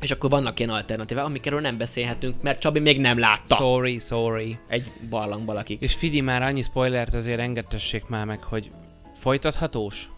[0.00, 3.54] és akkor vannak ilyen alternatívák, amikről nem beszélhetünk, mert Csabi még nem látta.
[3.54, 4.58] Sorry, sorry.
[4.68, 5.80] Egy barlangban lakik.
[5.80, 8.70] És figyelj már, annyi spoilert azért engedtessék már meg, hogy
[9.18, 10.08] folytathatós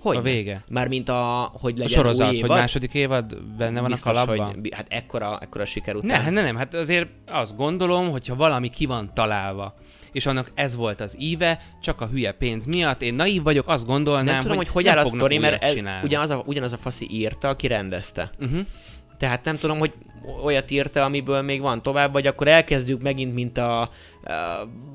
[0.00, 0.64] Hogy a vége.
[0.68, 2.56] Mármint a, hogy A legyen sorozat, új hogy évad.
[2.58, 4.54] második évad benne van Biztos, a kalapban.
[4.54, 6.22] Hogy, hát ekkora, ekkora siker után.
[6.22, 9.74] Ne, ne, nem, hát azért azt gondolom, hogyha valami ki van találva,
[10.14, 13.02] és annak ez volt az íve, csak a hülye pénz miatt.
[13.02, 15.76] Én naív vagyok, azt gondolnám, nem tudom, hogy hogy, nem áll a sztori, mert ez,
[16.02, 18.30] ugyanaz, a, ugyanaz a faszi írta, aki rendezte.
[18.40, 18.66] Uh-huh.
[19.18, 19.92] Tehát nem tudom, hogy
[20.42, 23.90] olyat írta, amiből még van tovább, vagy akkor elkezdjük megint, mint a,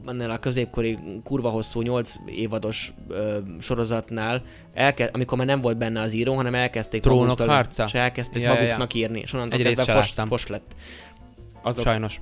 [0.06, 4.44] annál a középkori kurva hosszú 8 évados ö, sorozatnál,
[4.74, 7.84] elke, amikor már nem volt benne az író, hanem elkezdték Trónok maguktól, harca?
[7.84, 8.62] és elkezdték Ja, ja, ja.
[8.62, 10.76] maguknak írni, és onnantól kezdve fos, fos lett.
[11.62, 12.22] Azok Sajnos.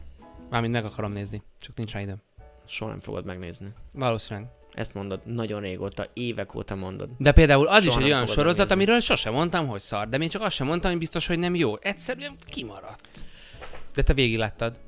[0.49, 2.26] Mármint meg akarom nézni, csak nincs rá időm.
[2.67, 3.67] Soha nem fogod megnézni.
[3.93, 4.49] Valószínűleg.
[4.71, 7.09] Ezt mondod nagyon régóta, évek óta mondod.
[7.17, 8.73] De például az Soha is egy olyan sorozat, megnézni.
[8.73, 11.55] amiről sosem mondtam, hogy szar, de én csak azt sem mondtam, hogy biztos, hogy nem
[11.55, 11.77] jó.
[11.81, 13.23] Egyszerűen kimaradt.
[13.93, 14.79] De te végig láttad.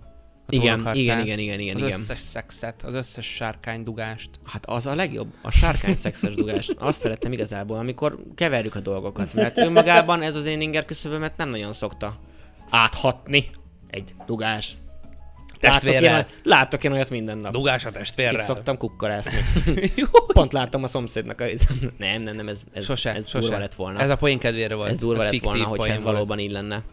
[0.52, 2.00] Igen, Trónok igen, igen, igen, igen, Az igen.
[2.00, 4.30] összes szexet, az összes sárkánydugást.
[4.46, 6.70] Hát az a legjobb, a sárkány szexes dugás.
[6.78, 11.50] Azt szerettem igazából, amikor keverjük a dolgokat, mert önmagában ez az én inger küszöbömet nem
[11.50, 12.20] nagyon szokta
[12.70, 13.50] áthatni
[13.88, 14.78] egy dugás.
[15.62, 16.14] Látok én, Testvérrel.
[16.14, 17.51] olyat- látok én olyat minden nap.
[17.51, 18.43] Dugás a Itt testvérrel.
[18.43, 19.39] szoktam kukkorászni.
[20.34, 21.45] Pont láttam a szomszédnak a...
[21.97, 23.39] Nem, nem, nem, ez, ez, Sose, ez sose.
[23.45, 23.99] durva lett volna.
[23.99, 24.89] Ez a poén kedvére volt.
[24.89, 26.84] ez durva lett fiktív volna, hogyha ez valóban így lenne.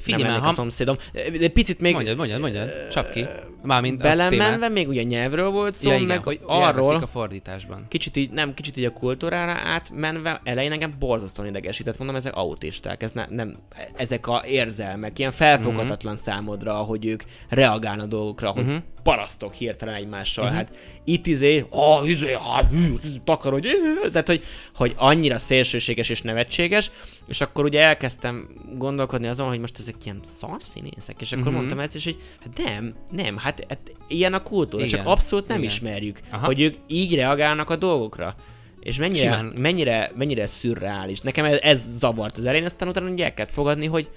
[0.00, 0.48] Figyelj nem már, ha...
[0.48, 0.96] a szomszédom.
[1.38, 2.70] De picit még Mondjad, mondjad, mondjad.
[2.90, 3.26] Csapd ki.
[3.62, 7.86] Mármint belemenve még ugye nyelvről volt szó, Ja, igen, meg hogy arról, a fordításban.
[7.88, 13.02] kicsit így, nem, kicsit így a kultúrára átmenve, elején engem borzasztóan idegesített, mondom, ezek autisták,
[13.02, 13.56] ez ne, nem,
[13.96, 16.22] ezek a érzelmek, ilyen felfoghatatlan Mhm.
[16.22, 18.76] számodra, hogy ők reagálnak dolgokra, hogy Mhm.
[19.02, 20.54] Parasztok hirtelen egymással, Mhm.
[20.54, 20.72] hát
[21.04, 22.94] itt izé, ah, izé, ah, hű,
[23.24, 23.68] takar, hogy,
[24.12, 24.44] tehát, hogy,
[24.74, 26.90] hogy annyira szélsőséges és nevetséges,
[27.28, 28.48] és akkor ugye elkezdtem
[28.78, 31.54] gondolkodni azon, hogy most ezek ilyen szarszínészek, és akkor Mhm.
[31.54, 35.12] mondtam egyszer, hogy hát nem, nem, hát, hát ilyen a kultúra, csak Igen.
[35.12, 35.70] abszolút nem Igen.
[35.70, 36.46] ismerjük, Aha.
[36.46, 38.34] hogy ők így reagálnak a dolgokra.
[38.80, 39.44] És mennyire, Simán.
[39.44, 41.20] mennyire, mennyire szürreális.
[41.20, 44.08] Nekem ez, ez zavart az elején, aztán utána ugye el kellett fogadni, hogy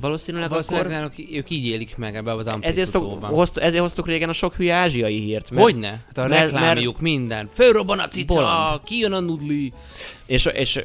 [0.00, 0.98] valószínűleg, Valószínűleg akkor...
[0.98, 4.54] náluk, ők így élik meg ebbe az Ezért, szok, hozt, ezért hoztuk régen a sok
[4.54, 5.50] hülye ázsiai hírt.
[5.50, 5.88] Mert, Hogyne?
[6.06, 7.48] Hát a mert- reklámjuk, minden.
[7.52, 8.82] Fölrobban a cica, Bolond.
[8.84, 9.72] kijön a nudli.
[10.26, 10.82] És, és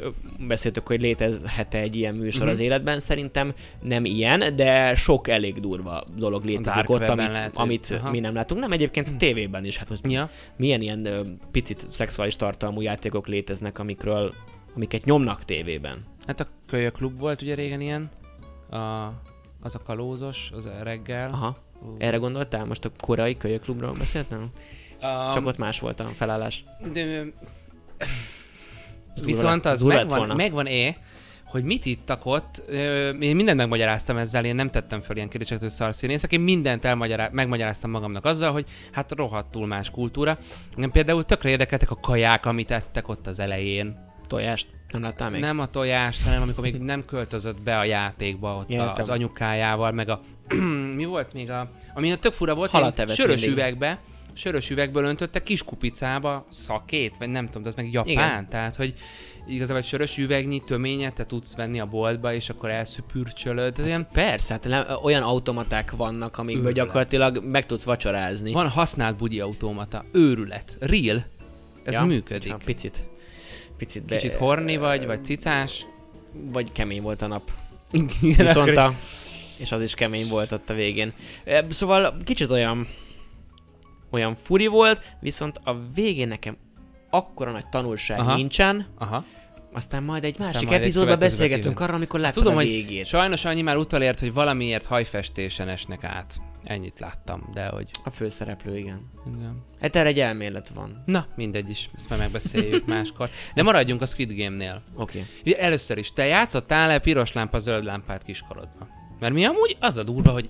[0.48, 2.52] beszéltük, hogy létezhet egy ilyen műsor Mhm.
[2.52, 3.00] az életben.
[3.00, 8.20] Szerintem nem ilyen, de sok elég durva dolog létezik ott, amit, lehet, hogy- amit mi
[8.20, 8.62] nem látunk.
[8.62, 9.78] Nem egyébként a tévében is.
[9.78, 10.30] Hát most Ja.
[10.58, 14.34] milyen ilyen ö, picit szexuális tartalmú játékok léteznek, amikről
[14.76, 15.98] amiket nyomnak tévében.
[16.28, 18.10] Hát a kölyök klub volt ugye régen ilyen.
[18.70, 18.78] A,
[19.62, 21.32] az a kalózos, az a reggel.
[21.32, 21.58] Aha.
[21.82, 21.96] Ú.
[21.98, 22.66] Erre gondoltál?
[22.66, 24.50] Most a korai kölyöklubról beszéltem?
[25.02, 26.64] Um, Csak ott más volt a felállás.
[26.94, 27.24] De,
[29.24, 30.36] viszont az megvan, volna.
[30.36, 30.98] megvan-e,
[31.46, 32.58] hogy mit ittak ott,
[33.20, 37.32] én mindent megmagyaráztam ezzel, én nem tettem fel ilyen kérdéseket, hogy szarszínészek, én mindent elmagyará-
[37.32, 40.38] megmagyaráztam magamnak azzal, hogy hát rohadtul más kultúra.
[40.76, 44.08] Engem például tökre érdekeltek a kaják, amit ettek ott az elején.
[44.28, 44.68] Tojást?
[44.92, 45.42] Nem láttál még?
[45.42, 48.94] Nem a tojást, hanem amikor még nem költözött be a játékba ott Értem.
[48.98, 50.22] az anyukájával, meg a...
[50.96, 51.72] mi volt még a...
[51.94, 53.50] Ami a tök fura volt, Halat sörös mindig.
[53.50, 54.00] üvegbe,
[54.34, 58.50] sörös üvegből öntötte kis kupicába szakét, vagy nem tudom, de az meg japán, Igen.
[58.50, 58.94] tehát hogy
[59.48, 63.74] igazából egy sörös üvegnyi töményet te tudsz venni a boltba, és akkor elszüpürcsölöd.
[63.74, 66.86] Tehát olyan, Persze, hát nem, olyan automaták vannak, amikből Őrület.
[66.86, 68.52] gyakorlatilag meg tudsz vacsorázni.
[68.52, 71.24] van használt bugyi automata, őrület, real,
[71.84, 72.04] ez Ja?
[72.04, 72.52] működik.
[72.52, 73.04] Ha, picit.
[73.80, 75.86] Picit, be, Kicsit horni vagy, vagy cicás.
[76.32, 77.52] Vagy kemény volt a nap.
[78.22, 78.94] Viszont a...
[79.58, 81.14] És az is kemény volt ott a végén.
[81.70, 82.88] Szóval kicsit olyan...
[84.12, 86.58] Olyan furi volt, viszont a végén nekem
[87.10, 88.36] akkora nagy tanulság Aha.
[88.36, 89.26] nincsen, Aha.
[89.74, 92.62] aztán majd egy Aztán másik majd egy epizódban következőbe beszélgetünk arra, amikor láttad tudom, a
[92.62, 93.06] hogy végét.
[93.06, 96.42] Sajnos annyi már utalért, hogy valamiért hajfestésen esnek át.
[96.70, 97.90] Ennyit láttam, de hogy...
[98.04, 99.12] A főszereplő, igen.
[99.38, 99.64] Igen.
[99.82, 101.04] Hát erre egy elmélet van.
[101.06, 103.30] Na, mindegy is, ezt már megbeszéljük máskor.
[103.56, 104.82] De maradjunk a Squid Game-nél.
[104.96, 105.26] Oké.
[105.46, 108.90] Ugye, Először is, te játszottál-e piros lámpa, zöld lámpát kiskorodban?
[109.20, 110.50] Mert mi amúgy az a durva, hogy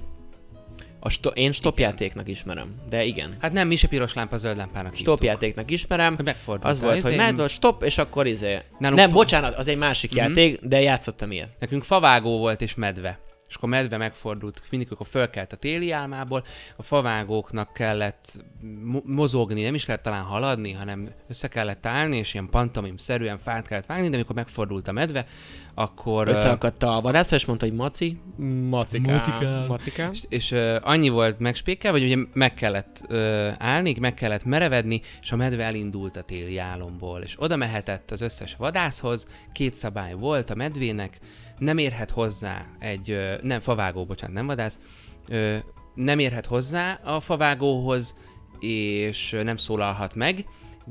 [0.99, 3.35] A sto- én stopjátéknak ismerem, de igen.
[3.41, 4.95] hát nem, mi se piros lámpa, zöld lámpának.
[4.95, 6.15] Stopjátéknak ismerem.
[6.15, 6.71] Hogy megfordult.
[6.71, 8.59] Az volt, hogy ment, volt stop, és akkor izé...
[8.79, 10.19] Nálunk Nem, fa- bocsánat, az egy másik Mhm.
[10.19, 11.49] játék, de játszottam ilyet.
[11.59, 13.19] Nekünk favágó volt és medve.
[13.49, 16.43] És akkor medve megfordult, mindig, akkor fölkelt a téli álmából,
[16.75, 18.43] a favágóknak kellett
[18.83, 23.67] mo- mozogni, nem is kellett talán haladni, hanem össze kellett állni, és ilyen pantomim-szerűen fát
[23.67, 25.25] kellett vágni, de amikor megfordult a medve,
[25.73, 26.27] akkor...
[26.27, 28.19] Összeakadt a vadászra, és mondta, hogy maci.
[28.69, 29.13] Macikám.
[29.13, 29.65] Macikám.
[29.67, 30.11] Macikám.
[30.11, 35.01] És, és uh, annyi volt megspékel, hogy ugye meg kellett uh, állni, meg kellett merevedni,
[35.21, 40.13] és a medve elindult a téli álomból, és oda mehetett az összes vadászhoz, két szabály
[40.13, 41.19] volt a medvének,
[41.59, 44.79] nem érhet hozzá egy, nem favágó, bocsánat, nem vadász,
[45.95, 48.15] nem érhet hozzá a favágóhoz,
[48.59, 50.45] és nem szólalhat meg,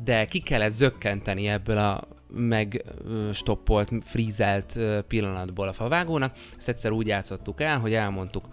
[0.04, 6.36] de ki kellett zökkenteni ebből a megstoppolt, frízelt pillanatból a favágónak.
[6.56, 8.48] Ezt egyszer úgy játszottuk el, hogy elmondtuk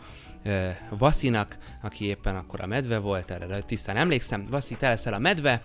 [0.90, 5.62] Vasinak, aki éppen akkor a medve volt, erre tisztán emlékszem, Vasi, te leszel a medve,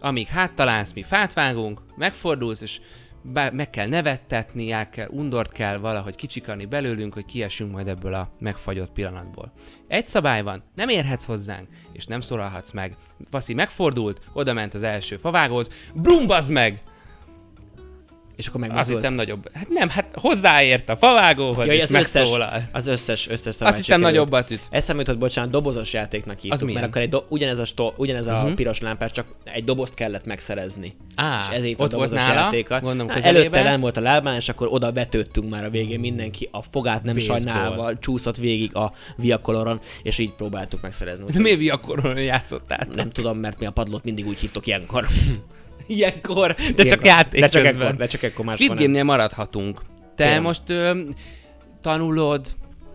[0.00, 2.80] amíg háttalálsz, mi fát vágunk, megfordulsz, és
[3.22, 8.14] be, meg kell nevettetni, el kell, undort kell valahogy kicsikarni belőlünk, hogy kiessünk majd ebből
[8.14, 9.52] a megfagyott pillanatból.
[9.88, 12.96] Egy szabály van, nem érhetsz hozzánk, és nem szólalhatsz meg.
[13.30, 16.82] Vaszi megfordult, oda ment az első favágóhoz, brumbazd meg!
[18.40, 18.98] És akkor Azt megmozdult.
[19.00, 19.50] hittem nagyobb.
[19.54, 22.62] Hát nem, hát hozzáért a favágóhoz, Jaj, és az összes, megszólal.
[22.72, 24.60] az összes, összes Azt hittem nagyobbat üt.
[24.70, 26.80] Eszembe jutott, bocsánat, dobozos játéknak hívtuk, milyen?
[26.80, 28.54] mert akkor egy do- ugyanez, a, sto- ugyanez a Mhm.
[28.54, 30.94] piros lámpás, csak egy dobozt kellett megszerezni.
[31.14, 32.82] Á, és ezért ott a volt dobozos nála, játékat.
[32.82, 36.48] gondolom Na, előtte nem volt a lábán, és akkor oda vetődtünk már a végén mindenki,
[36.52, 37.38] a fogát nem Baseball.
[37.38, 41.24] sajnálva, csúszott végig a viakoloron, és így próbáltuk megszerezni.
[41.32, 42.86] De miért viakoron játszottál?
[42.94, 45.06] Nem tudom, mert mi a padlót mindig úgy hívtok ilyenkor.
[45.90, 47.82] Ilyenkor, de csak játék de csak közben.
[47.82, 48.80] ekkor, de csak ekkor máskor Squid.
[48.80, 49.80] Game-nél maradhatunk.
[50.16, 50.42] Te Kérem.
[50.42, 51.00] most ö,
[51.80, 52.46] tanulod,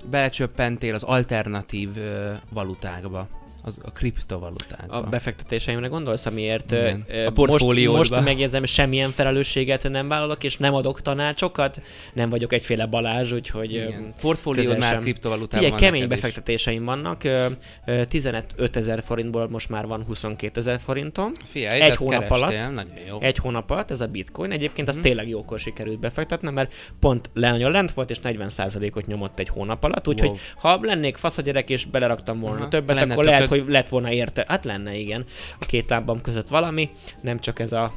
[0.09, 3.27] belecsöppentél az alternatív ö, valutákba,
[3.66, 4.95] az, a kriptovalutákba.
[4.95, 7.05] A befektetéseimre gondolsz, amiért Igen.
[7.28, 7.97] A portfóliódba.
[7.97, 11.82] most, most megjegyzem, semmilyen felelősséget nem vállalok, és nem adok tanácsokat,
[12.13, 14.13] nem vagyok egyféle Balázs, úgyhogy Igen.
[14.22, 16.22] Portfóliód már kriptovalutában van kemény neked is.
[16.22, 17.45] befektetéseim vannak, ö,
[17.86, 21.32] ö, 15 ezer forintból most már van 22 ezer forintom.
[21.43, 22.74] Figyelj, Egy hónap kerestél, alatt.
[22.74, 23.22] Nagyon jó.
[23.22, 25.03] Egy hónap alatt ez a bitcoin, egyébként az Mhm.
[25.03, 30.07] tényleg jókor sikerült befektetnem, mert pont nagyon lent volt, és 40%-ot nyomott egy hónap alatt,
[30.07, 30.38] úgyhogy Wow.
[30.55, 32.68] ha lennék fasz a gyerek, és beleraktam volna Aha.
[32.68, 33.41] többet, Lenne akkor lehet.
[33.59, 34.45] Hogy lett volna érte.
[34.47, 35.25] Hát lenne, igen.
[35.59, 36.89] A két lábam között valami,
[37.21, 37.93] nem csak ez a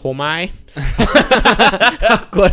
[0.00, 0.50] homály,
[2.18, 2.52] akkor,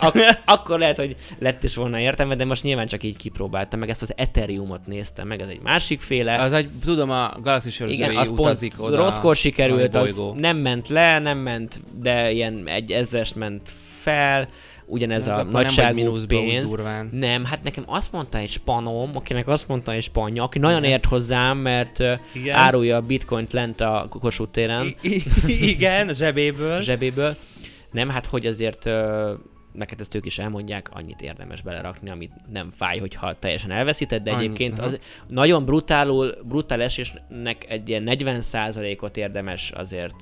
[0.00, 3.88] ak- akkor lehet, hogy lett is volna értelme, de most nyilván csak így kipróbáltam, meg
[3.88, 6.40] ezt az Ethereumot néztem, meg ez egy másik féle.
[6.40, 9.02] Az egy, tudom, a galaxis Igen, az utazik pont oda.
[9.02, 14.48] rosszkor sikerült, az nem ment le, nem ment, de ilyen egy ezres ment fel,
[14.86, 16.68] ugyanez Hát a nem nagyságú úgy pénz.
[16.68, 17.08] durván.
[17.12, 21.04] Nem, hát nekem azt mondta egy spanom, akinek azt mondta egy spanja, aki nagyon ért
[21.06, 21.98] hozzám, mert
[22.34, 22.56] Igen.
[22.56, 24.94] árulja a bitcoint lent a Kossuth téren,
[25.46, 26.80] Igen, zsebéből.
[26.80, 27.36] zsebéből.
[27.90, 28.88] Nem, hát hogy azért
[29.72, 34.30] neked ezt ők is elmondják, annyit érdemes belerakni, amit nem fáj, hogyha teljesen elveszíted, de
[34.30, 40.14] Annyi, egyébként az nagyon brutálul, brutál esésnek egy ilyen 40%-ot érdemes azért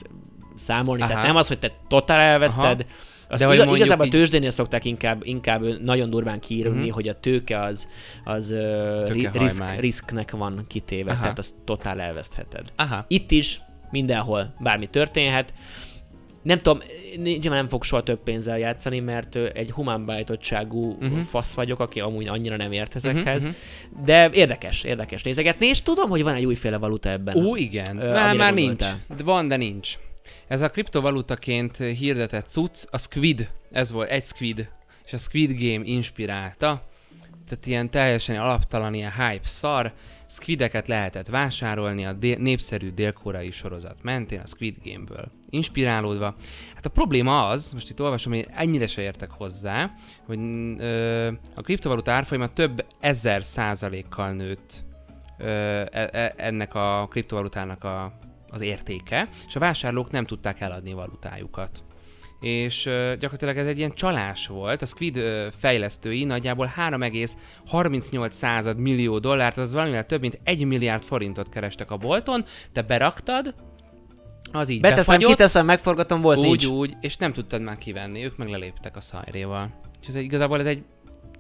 [0.57, 1.03] számolni.
[1.03, 1.11] Aha.
[1.11, 2.91] Tehát nem az, hogy te totál elveszted, Aha.
[3.29, 6.89] Azt De hogy mondjuk igazából így- a tőzsdénél szokták inkább, inkább nagyon durván kiírni, Mhm.
[6.91, 7.89] hogy a tőke az,
[8.25, 8.59] az ri-
[9.23, 9.41] Tőkehajmány.
[9.71, 11.21] risk, risknek van kitéve, Aha.
[11.21, 12.73] tehát azt totál elvesztheted.
[12.77, 13.05] Aha.
[13.09, 13.61] Itt is,
[13.91, 15.53] mindenhol bármi történhet.
[16.43, 16.81] Nem tudom,
[17.23, 21.05] nyilván nem fog soha több pénzzel játszani, mert egy humán beállítottságú Mhm.
[21.05, 21.21] uh-huh.
[21.25, 23.43] fasz vagyok, aki amúgy annyira nem ért ezekhez.
[23.43, 23.53] Mhm,
[23.91, 24.05] Uh-huh.
[24.05, 27.37] De érdekes, érdekes nézegetni, és tudom, hogy van egy újféle valuta ebben.
[27.45, 27.99] Ó, igen.
[27.99, 28.85] Ö, már, már nincs.
[29.17, 29.95] De van, de nincs.
[30.47, 34.69] Ez a kriptovalutaként hirdetett cucc, a Squid, ez volt egy Squid,
[35.05, 36.83] és a Squid Game inspirálta.
[37.49, 39.93] Tehát ilyen teljesen alaptalan, ilyen hype szar.
[40.29, 46.35] Squideket lehetett vásárolni a dél- népszerű dél-koreai sorozat mentén, a Squid Game-ből inspirálódva.
[46.75, 49.93] Hát a probléma az, most itt olvasom, hogy ennyire se értek hozzá,
[50.27, 50.39] hogy
[50.79, 54.85] ö, a kriptovaluta árfolyama több ezer százalékkal nőtt
[55.39, 55.47] ö,
[55.91, 58.19] e- e- ennek a kriptovalutának a,
[58.55, 61.85] az értéke, és a vásárlók nem tudták eladni valutájukat.
[62.41, 62.83] És
[63.19, 64.83] gyakorlatilag ez egy ilyen csalás volt.
[64.83, 65.21] A Squid
[65.59, 71.97] fejlesztői nagyjából 3,38 század millió dollárt, az valamivel több mint 1 milliárd forintot kerestek a
[71.97, 73.55] bolton, te beraktad,
[74.53, 76.65] az így Beteszem, befagyott, kiteszem, megforgatom, volt úgy, nincs.
[76.65, 79.81] úgy, és nem tudtad már kivenni, ők meg leléptek a szajréval.
[80.09, 80.83] Egy, igazából ez egy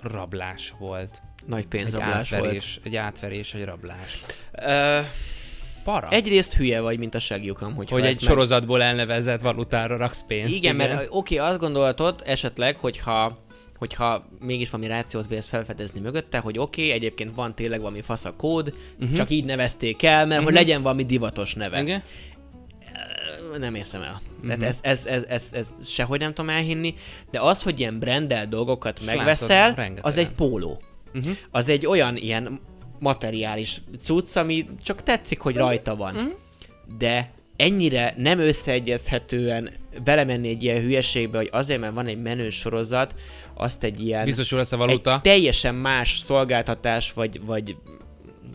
[0.03, 1.23] rablás volt.
[1.47, 2.43] Nagy Egy pénzrablás volt.
[2.43, 4.25] átverés, egy átverés, egy rablás.
[4.53, 4.99] Ö,
[5.85, 6.09] Para.
[6.11, 10.55] egyrészt hülye vagy, mint a segjukam, hogy hogy egy sorozatból elnevezett valutára raksz pénzt.
[10.55, 13.43] Igen, mert oké, okay, azt gondoltad esetleg, hogyha
[13.78, 18.24] hogyha mégis valami rációt vélsz felfedezni mögötte, hogy oké, okay, egyébként van tényleg valami fasz
[18.24, 19.16] a kód, uh-huh.
[19.16, 20.45] csak így nevezték el, mert uh-huh.
[20.45, 21.80] hogy legyen valami divatos neve.
[21.80, 22.03] Igen?
[23.59, 24.20] Nem érszem el.
[24.41, 24.51] Mhm.
[24.51, 24.66] Uh-huh.
[24.66, 26.95] Ez, ez, ez, ez, ez sehogy nem tudom elhinni,
[27.30, 30.82] de az, hogy ilyen brandel dolgokat S megveszel, látod, az egy póló.
[31.14, 31.37] Uh-huh.
[31.51, 32.61] Az egy olyan ilyen
[32.99, 36.14] materiális cucc, ami csak tetszik, hogy rajta van.
[36.14, 36.24] Mhm.
[36.99, 39.70] De ennyire nem összeegyezhetően
[40.05, 43.14] belemenni egy ilyen hülyeségbe, hogy azért, mert van egy menő sorozat,
[43.55, 45.20] azt egy ilyen Biztosul lesz a egy valuta.
[45.22, 47.76] teljesen más szolgáltatás vagy, vagy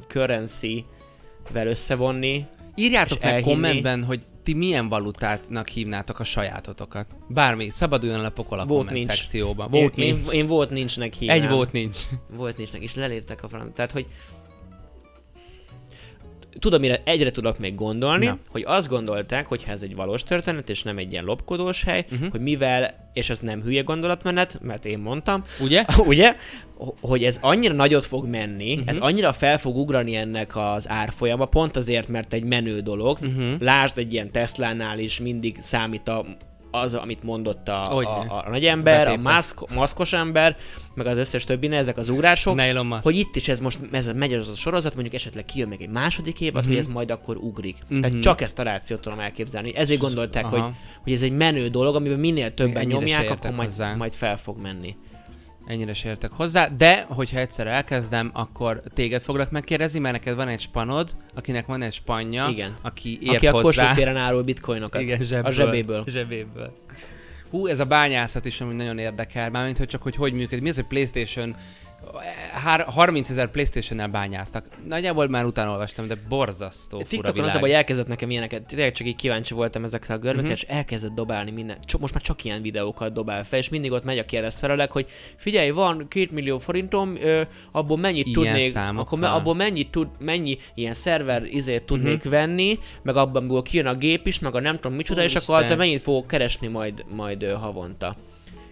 [0.07, 2.45] currency-vel összevonni.
[2.75, 3.51] Írjátok meg elhinni.
[3.51, 7.07] kommentben, hogy ti milyen valutátnak hívnátok a sajátotokat.
[7.27, 9.05] Bármi, szabaduljon a pokol a Volt nincs.
[9.07, 9.73] szekcióban.
[9.73, 10.31] Én, Volt én, nincs.
[10.31, 11.41] én, volt nincsnek hívnám.
[11.41, 11.97] Egy volt nincs.
[12.35, 13.73] Volt nincsnek, és leléptek a francia.
[13.73, 14.05] Tehát, hogy
[16.59, 18.37] tudom, mire egyre tudok még gondolni, Na.
[18.49, 22.31] Hogy azt gondolták, hogy ez egy valós történet, és nem egy ilyen lopkodós hely, uh-huh.
[22.31, 25.85] hogy mivel, és ez nem hülye gondolatmenet, mert én mondtam, Ugye?
[25.97, 26.35] ugye,
[27.01, 28.89] hogy ez annyira nagyot fog menni, uh-huh.
[28.89, 33.17] ez annyira fel fog ugrani ennek az árfolyama, pont azért, mert egy menő dolog.
[33.21, 33.59] Uh-huh.
[33.59, 36.25] Lásd, egy ilyen Teslánál is mindig számít a,
[36.71, 38.09] az, amit mondott a, Hogyne.
[38.09, 40.57] a, a nagy ember, a maszk, maszkos ember,
[40.93, 42.59] meg az összes többi, ezek az ugrások,
[43.01, 45.89] hogy itt is ez most ez megy az a sorozat, mondjuk esetleg kijön még egy
[45.89, 46.71] második évad, Mhm.
[46.71, 47.75] hogy ez majd akkor ugrik.
[47.87, 48.01] Mhm.
[48.01, 49.75] Tehát csak ezt a rációt tudom elképzelni.
[49.75, 50.59] Ezért gondolták, Aha.
[50.61, 53.95] hogy, hogy ez egy menő dolog, amiben minél többen se nyomják, akkor majd, hozzá.
[53.95, 54.95] majd fel fog menni.
[55.69, 60.47] Ennyire se értek hozzá, de hogyha egyszer elkezdem, akkor téged foglak megkérdezni, mert neked van
[60.47, 62.77] egy spanod, akinek van egy spanja, Igen.
[62.81, 63.67] aki ért Aki a hozzá.
[63.67, 65.01] Kossuth téren árul bitcoinokat.
[65.01, 65.45] Igen, zsebből.
[65.45, 66.03] A zsebéből.
[66.07, 66.73] Zsebéből.
[67.49, 70.61] Hú, ez a bányászat is, ami nagyon érdekel, mármint, hogy csak hogy hogy működik.
[70.63, 71.55] Mi az, hogy Playstation,
[72.85, 74.65] 30 ezer Playstation-nel bányáztak.
[74.87, 77.55] Nagyjából már utána olvastam, de borzasztó fura TikTokon világ.
[77.55, 80.51] az baj, elkezdett nekem ilyeneket, tényleg csak így kíváncsi voltam ezekre a görbekre, Mhm.
[80.55, 84.03] és elkezdett dobálni minden, csak, most már csak ilyen videókat dobál fel, és mindig ott
[84.03, 87.41] megy a keresztfelelek, hogy figyelj, van két millió forintom, ö,
[87.71, 89.01] abból mennyit Ilyen tudnék, számokkal.
[89.01, 92.29] akkor me, abból mennyit tud, mennyi ilyen szerver izét tudnék Mhm.
[92.29, 95.63] venni, meg abból kijön a gép is, meg a nem tudom micsoda, és akkor Úristen.
[95.73, 98.15] azzal mennyit fogok keresni majd, majd ö, havonta.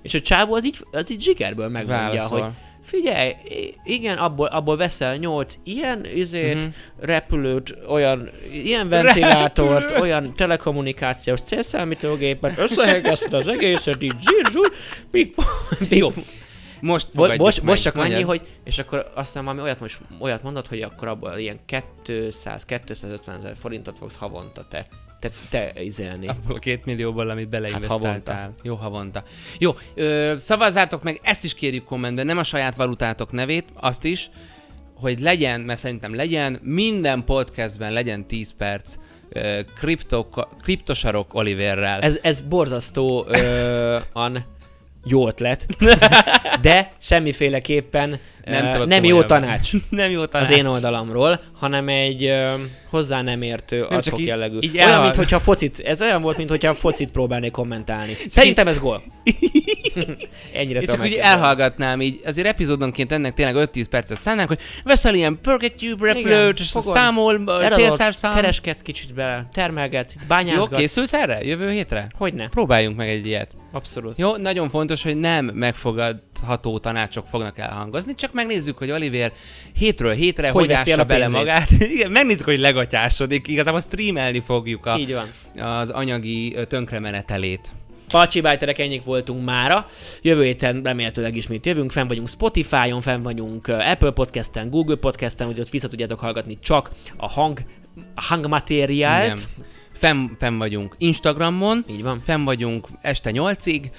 [0.01, 2.41] És a csávó az így, az így zsigerből megmondja, Válaszol.
[2.41, 2.51] hogy
[2.87, 3.35] figyelj,
[3.83, 6.67] igen, abból, abból veszel nyolc ilyen izét, mm-hmm.
[6.99, 10.01] repülőt, olyan, ilyen ventilátort, Repülő.
[10.01, 15.29] olyan telekommunikációs célszámítógépet, összehegeszted az egészet, így zsír, zsír,
[15.89, 16.09] jó.
[16.81, 20.67] Most fogadjuk most, most csak annyi, hogy, és akkor aztán valami olyat, most, olyat mondod,
[20.67, 21.59] hogy akkor abból ilyen
[22.05, 24.87] 200-250 ezer forintot fogsz havonta te,
[25.19, 26.27] te, te izélni.
[26.27, 28.11] Abból a két millióból, amit beleinvestáltál.
[28.11, 28.53] Hát havonta.
[28.63, 29.23] Jó, havonta.
[29.59, 34.29] Jó, ö, szavazzátok meg, ezt is kérjük kommentben, nem a saját valutátok nevét, azt is,
[34.95, 38.95] hogy legyen, mert szerintem legyen, minden podcastben legyen 10 perc
[39.29, 40.25] ö, kripto,
[40.61, 42.01] kriptosarok Oliverrel.
[42.01, 44.45] Ez, ez borzasztó ö, an
[45.09, 45.65] jó ötlet,
[46.61, 52.53] de semmiféleképpen Nem nem, nem jó tanács nem jó az én oldalamról, hanem egy ö,
[52.89, 54.57] hozzá nem értő, csak adhok jellegű.
[54.59, 58.17] így olyan, mint hogyha focit, ez olyan volt, mint hogyha focit próbálnék kommentálni.
[58.27, 59.01] Szerintem ez gól.
[60.53, 65.39] Ennyire csak úgy elhallgatnám így, azért epizódonként ennek tényleg 5-10 percet szánnánk, hogy veszel ilyen
[65.41, 68.33] Purgatube repülőt, számol, célszárszám.
[68.33, 70.79] Kereskedsz kicsit bele, termelgetsz, Jó, bányázgatsz.
[70.79, 71.43] készülsz erre?
[71.43, 72.07] Jövő hétre?
[72.17, 72.49] Hogyne?
[72.49, 73.56] Próbáljunk meg egy ilyet.
[73.71, 74.17] Abszolút.
[74.17, 79.31] Jó, nagyon fontos, hogy nem megfogadható tanácsok fognak elhangozni, csak megnézzük, hogy Oliver
[79.77, 81.37] hétről hétre hogy, Hogy hogy ássa bele pénzét.
[81.37, 81.69] magát.
[81.95, 83.47] Igen, megnézzük, hogy legatyásodik.
[83.47, 85.65] Igazából streamelni fogjuk a, Így van.
[85.67, 87.73] az anyagi tönkremenetelét.
[88.07, 89.87] Pacsi bájterek, ennyik voltunk mára.
[90.21, 91.91] Jövő héten remélhetőleg ismét jövünk.
[91.91, 96.91] Fenn vagyunk Spotify-on, fenn vagyunk Apple Podcast-en, Google Podcast-en, úgyhogy ott vissza tudjátok hallgatni csak
[97.17, 97.59] a hang,
[98.15, 99.25] a hangmateriált.
[99.25, 99.65] Igen.
[99.97, 102.21] Fenn, fenn vagyunk Instagramon, Így van.
[102.25, 103.91] fenn vagyunk este 8-ig,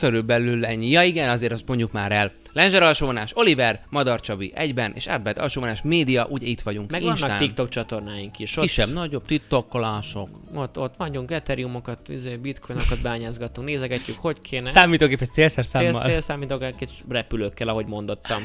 [0.00, 0.88] körülbelül ennyi.
[0.90, 2.32] Ja igen, azért azt mondjuk már el.
[2.52, 6.90] Lenzser alsóvonás, Oliver, Madar Csabi egyben, és Árbert alsóvonás média, ugye itt vagyunk.
[6.90, 7.28] Meg Instán.
[7.28, 8.56] vannak TikTok csatornáink is.
[8.56, 10.28] Ott, Kisebb, nagyobb titokkolások.
[10.54, 14.68] ott, ott vagyunk, ethereum-okat, izé, bitcoinokat bányázgatunk, nézegetjük, hogy kéne.
[14.70, 16.02] Számítógépes Cél, célszerszámmal.
[16.04, 18.42] célszámítógépes repülőkkel, ahogy mondottam.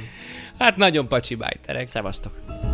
[0.60, 1.88] Hát nagyon pacsi bájterek.
[1.88, 2.70] Szevasztok!